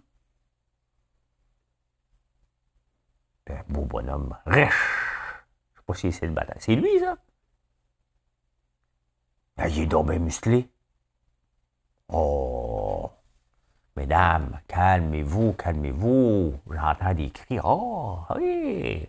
Un 3.48 3.64
beau 3.68 3.86
bonhomme 3.86 4.38
riche. 4.46 4.72
Je 5.74 5.80
sais 5.80 5.86
pas 5.86 5.94
si 5.96 6.12
c'est 6.12 6.28
le 6.28 6.34
bataille. 6.34 6.58
C'est 6.60 6.76
lui, 6.76 7.00
ça? 7.00 7.18
Ah, 9.58 9.68
il 9.68 9.80
est 9.80 9.86
donc 9.88 10.10
bien 10.10 10.20
musclé. 10.20 10.70
Oh! 12.08 13.12
Mesdames, 13.96 14.60
calmez-vous, 14.68 15.54
calmez-vous. 15.54 16.60
J'entends 16.72 17.14
des 17.14 17.32
cris. 17.32 17.60
Oh, 17.64 18.20
oui! 18.36 19.08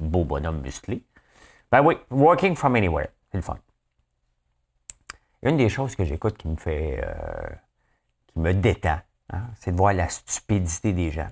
Beau 0.00 0.24
bonhomme 0.24 0.62
musclé. 0.62 1.04
Ben 1.70 1.82
oui, 1.82 1.96
working 2.10 2.54
from 2.54 2.76
anywhere. 2.76 3.08
C'est 3.32 3.38
le 3.38 3.42
fun. 3.42 3.58
Une 5.42 5.56
des 5.56 5.70
choses 5.70 5.96
que 5.96 6.04
j'écoute 6.04 6.36
qui 6.36 6.48
me 6.48 6.56
fait, 6.56 7.02
euh, 7.02 7.48
qui 8.26 8.38
me 8.38 8.52
détend, 8.52 9.00
hein, 9.30 9.42
c'est 9.58 9.72
de 9.72 9.76
voir 9.76 9.94
la 9.94 10.08
stupidité 10.08 10.92
des 10.92 11.10
gens. 11.10 11.28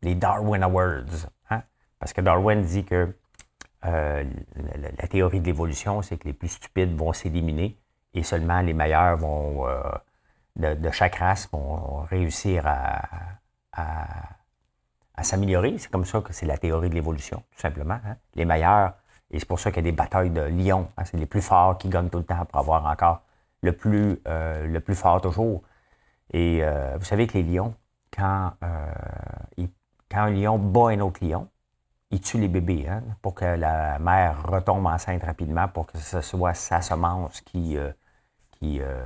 Les 0.00 0.14
Darwin 0.14 0.62
Awards. 0.62 1.28
Hein? 1.50 1.62
Parce 1.98 2.14
que 2.14 2.22
Darwin 2.22 2.62
dit 2.62 2.84
que 2.84 3.14
euh, 3.84 4.24
la, 4.98 5.06
théorie 5.06 5.40
de 5.40 5.46
l'évolution, 5.46 6.00
c'est 6.00 6.16
que 6.16 6.24
les 6.24 6.32
plus 6.32 6.48
stupides 6.48 6.96
vont 6.96 7.12
s'éliminer 7.12 7.78
et 8.14 8.22
seulement 8.22 8.62
les 8.62 8.72
meilleurs 8.72 9.18
vont, 9.18 9.68
euh, 9.68 9.82
de, 10.56 10.90
chaque 10.90 11.16
race 11.16 11.48
vont 11.52 12.00
réussir 12.02 12.66
à, 12.66 13.02
à, 13.72 15.22
s'améliorer. 15.22 15.76
C'est 15.78 15.90
comme 15.90 16.06
ça 16.06 16.22
que 16.22 16.32
c'est 16.32 16.46
la 16.46 16.56
théorie 16.56 16.88
de 16.88 16.94
l'évolution, 16.94 17.42
tout 17.52 17.60
simplement. 17.60 18.00
Hein. 18.06 18.16
Les 18.34 18.46
meilleurs, 18.46 18.94
et 19.34 19.38
c'est 19.38 19.48
pour 19.48 19.60
ça 19.60 19.70
qu'il 19.70 19.84
y 19.84 19.88
a 19.88 19.90
des 19.90 19.96
batailles 19.96 20.30
de 20.30 20.42
lions. 20.42 20.88
Hein. 20.96 21.04
c'est 21.04 21.16
les 21.16 21.26
plus 21.26 21.42
forts 21.42 21.76
qui 21.78 21.88
gagnent 21.88 22.08
tout 22.08 22.18
le 22.18 22.24
temps 22.24 22.44
pour 22.46 22.60
avoir 22.60 22.86
encore 22.86 23.22
le 23.62 23.72
plus, 23.72 24.20
euh, 24.28 24.66
le 24.66 24.80
plus 24.80 24.94
fort 24.94 25.20
toujours. 25.20 25.62
Et 26.32 26.62
vous 26.98 27.04
savez 27.04 27.26
que 27.26 27.34
les 27.34 27.44
lions, 27.44 27.74
quand, 28.16 28.52
quand 30.10 30.20
un 30.20 30.30
lion 30.30 30.58
bat 30.58 30.88
un 30.90 31.00
autre 31.00 31.24
lion, 31.24 31.48
il 32.14 32.20
tue 32.20 32.38
les 32.38 32.48
bébés 32.48 32.86
hein, 32.88 33.02
pour 33.22 33.34
que 33.34 33.44
la 33.44 33.98
mère 33.98 34.46
retombe 34.48 34.86
enceinte 34.86 35.24
rapidement, 35.24 35.66
pour 35.68 35.86
que 35.86 35.98
ce 35.98 36.20
soit 36.20 36.54
sa 36.54 36.80
semence 36.80 37.40
qui. 37.40 37.76
Euh, 37.76 37.90
qui 38.52 38.80
euh, 38.80 39.04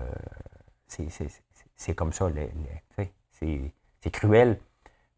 c'est 0.87 1.95
comme 1.95 2.13
ça. 2.13 2.29
C'est 4.01 4.11
cruel. 4.11 4.59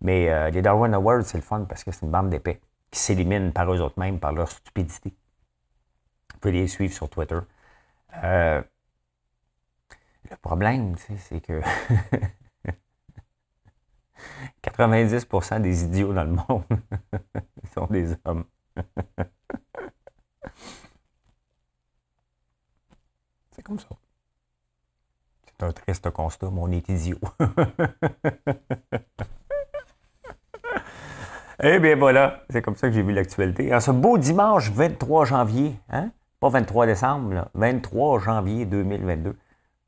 Mais 0.01 0.31
euh, 0.31 0.51
les 0.51 0.63
Darwin 0.63 0.95
Awards, 0.95 1.25
c'est 1.25 1.39
le 1.39 1.43
fun 1.43 1.65
parce 1.69 1.85
que 1.85 1.91
c'est 1.91 2.07
une 2.07 2.13
bande 2.13 2.31
d'épais 2.31 2.61
qui 2.91 2.99
s'éliminent 2.99 3.53
par 3.53 3.73
eux 3.73 3.93
mêmes, 3.97 4.19
par 4.19 4.33
leur 4.33 4.51
stupidité. 4.51 5.15
Vous 6.33 6.39
pouvez 6.41 6.53
les 6.53 6.69
suivre 6.69 6.93
sur 6.93 7.09
Twitter. 7.09 7.39
le 8.13 8.65
problème, 10.43 10.97
c'est 10.97 11.41
que 11.41 11.61
90% 14.63 15.61
des 15.61 15.85
idiots 15.85 16.13
dans 16.13 16.25
le 16.25 16.33
monde 16.33 16.65
sont 17.75 17.87
des 17.87 18.15
hommes. 18.25 18.45
C'est 23.53 23.63
comme 23.63 23.79
ça. 23.79 23.89
C'est 25.47 25.63
un 25.65 25.73
triste 25.73 26.11
constat, 26.11 26.51
mais 26.51 26.61
on 26.61 26.71
est 26.71 26.89
idiot. 26.89 27.19
Eh 31.63 31.79
bien 31.79 31.95
voilà, 31.95 32.43
c'est 32.49 32.63
comme 32.63 32.75
ça 32.75 32.89
que 32.89 32.95
j'ai 32.95 33.03
vu 33.03 33.13
l'actualité. 33.13 33.75
En 33.75 33.81
ce 33.81 33.91
beau 33.91 34.17
dimanche 34.17 34.71
23 34.71 35.27
janvier, 35.27 35.79
hein? 35.91 36.11
pas 36.41 36.49
23 36.49 36.87
décembre, 36.87 37.51
23 37.53 38.19
janvier 38.21 38.65
2022. 38.65 39.37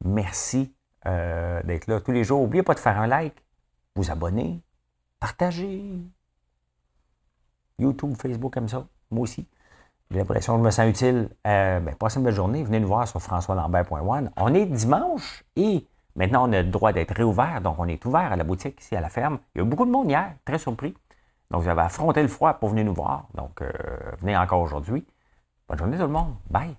Merci 0.05 0.75
euh, 1.07 1.63
d'être 1.63 1.87
là 1.87 2.01
tous 2.01 2.13
les 2.13 2.25
jours. 2.25 2.43
N'oubliez 2.43 2.63
pas 2.63 2.75
de 2.75 2.79
faire 2.79 3.01
un 3.01 3.07
like, 3.07 3.43
vous 3.97 4.11
abonner, 4.11 4.61
partager. 5.19 5.83
YouTube, 7.79 8.17
Facebook, 8.21 8.53
comme 8.53 8.69
ça. 8.69 8.87
Moi 9.11 9.23
aussi. 9.23 9.49
J'ai 10.11 10.19
l'impression 10.19 10.53
que 10.55 10.59
je 10.59 10.65
me 10.67 10.71
sens 10.71 10.91
utile. 10.91 11.31
Euh, 11.47 11.81
ben, 11.81 11.95
passez 11.95 12.19
une 12.19 12.25
belle 12.25 12.35
journée. 12.35 12.63
Venez 12.65 12.81
nous 12.81 12.89
voir 12.89 13.09
sur 13.09 13.23
françoislambert.one. 13.23 14.31
On 14.37 14.53
est 14.53 14.67
dimanche 14.67 15.43
et 15.57 15.87
maintenant, 16.17 16.47
on 16.47 16.53
a 16.53 16.61
le 16.61 16.69
droit 16.69 16.93
d'être 16.93 17.15
réouvert. 17.15 17.63
Donc, 17.63 17.77
on 17.79 17.89
est 17.89 18.05
ouvert 18.05 18.31
à 18.31 18.37
la 18.37 18.45
boutique 18.45 18.79
ici 18.83 18.95
à 18.95 19.01
la 19.01 19.09
ferme. 19.09 19.39
Il 19.55 19.59
y 19.59 19.61
a 19.63 19.65
eu 19.65 19.69
beaucoup 19.69 19.87
de 19.87 19.91
monde 19.91 20.11
hier, 20.11 20.35
très 20.45 20.59
surpris. 20.59 20.95
Donc, 21.53 21.62
vous 21.62 21.69
avez 21.69 21.83
affronté 21.83 22.23
le 22.23 22.29
froid 22.29 22.55
pour 22.55 22.71
venir 22.71 22.85
nous 22.85 22.95
voir. 22.95 23.29
Donc, 23.35 23.61
euh, 23.61 23.71
venez 24.21 24.37
encore 24.37 24.61
aujourd'hui. 24.61 25.07
Bonne 25.69 25.79
journée 25.79 25.97
tout 25.97 26.03
le 26.03 26.09
monde. 26.09 26.35
Bye. 26.51 26.75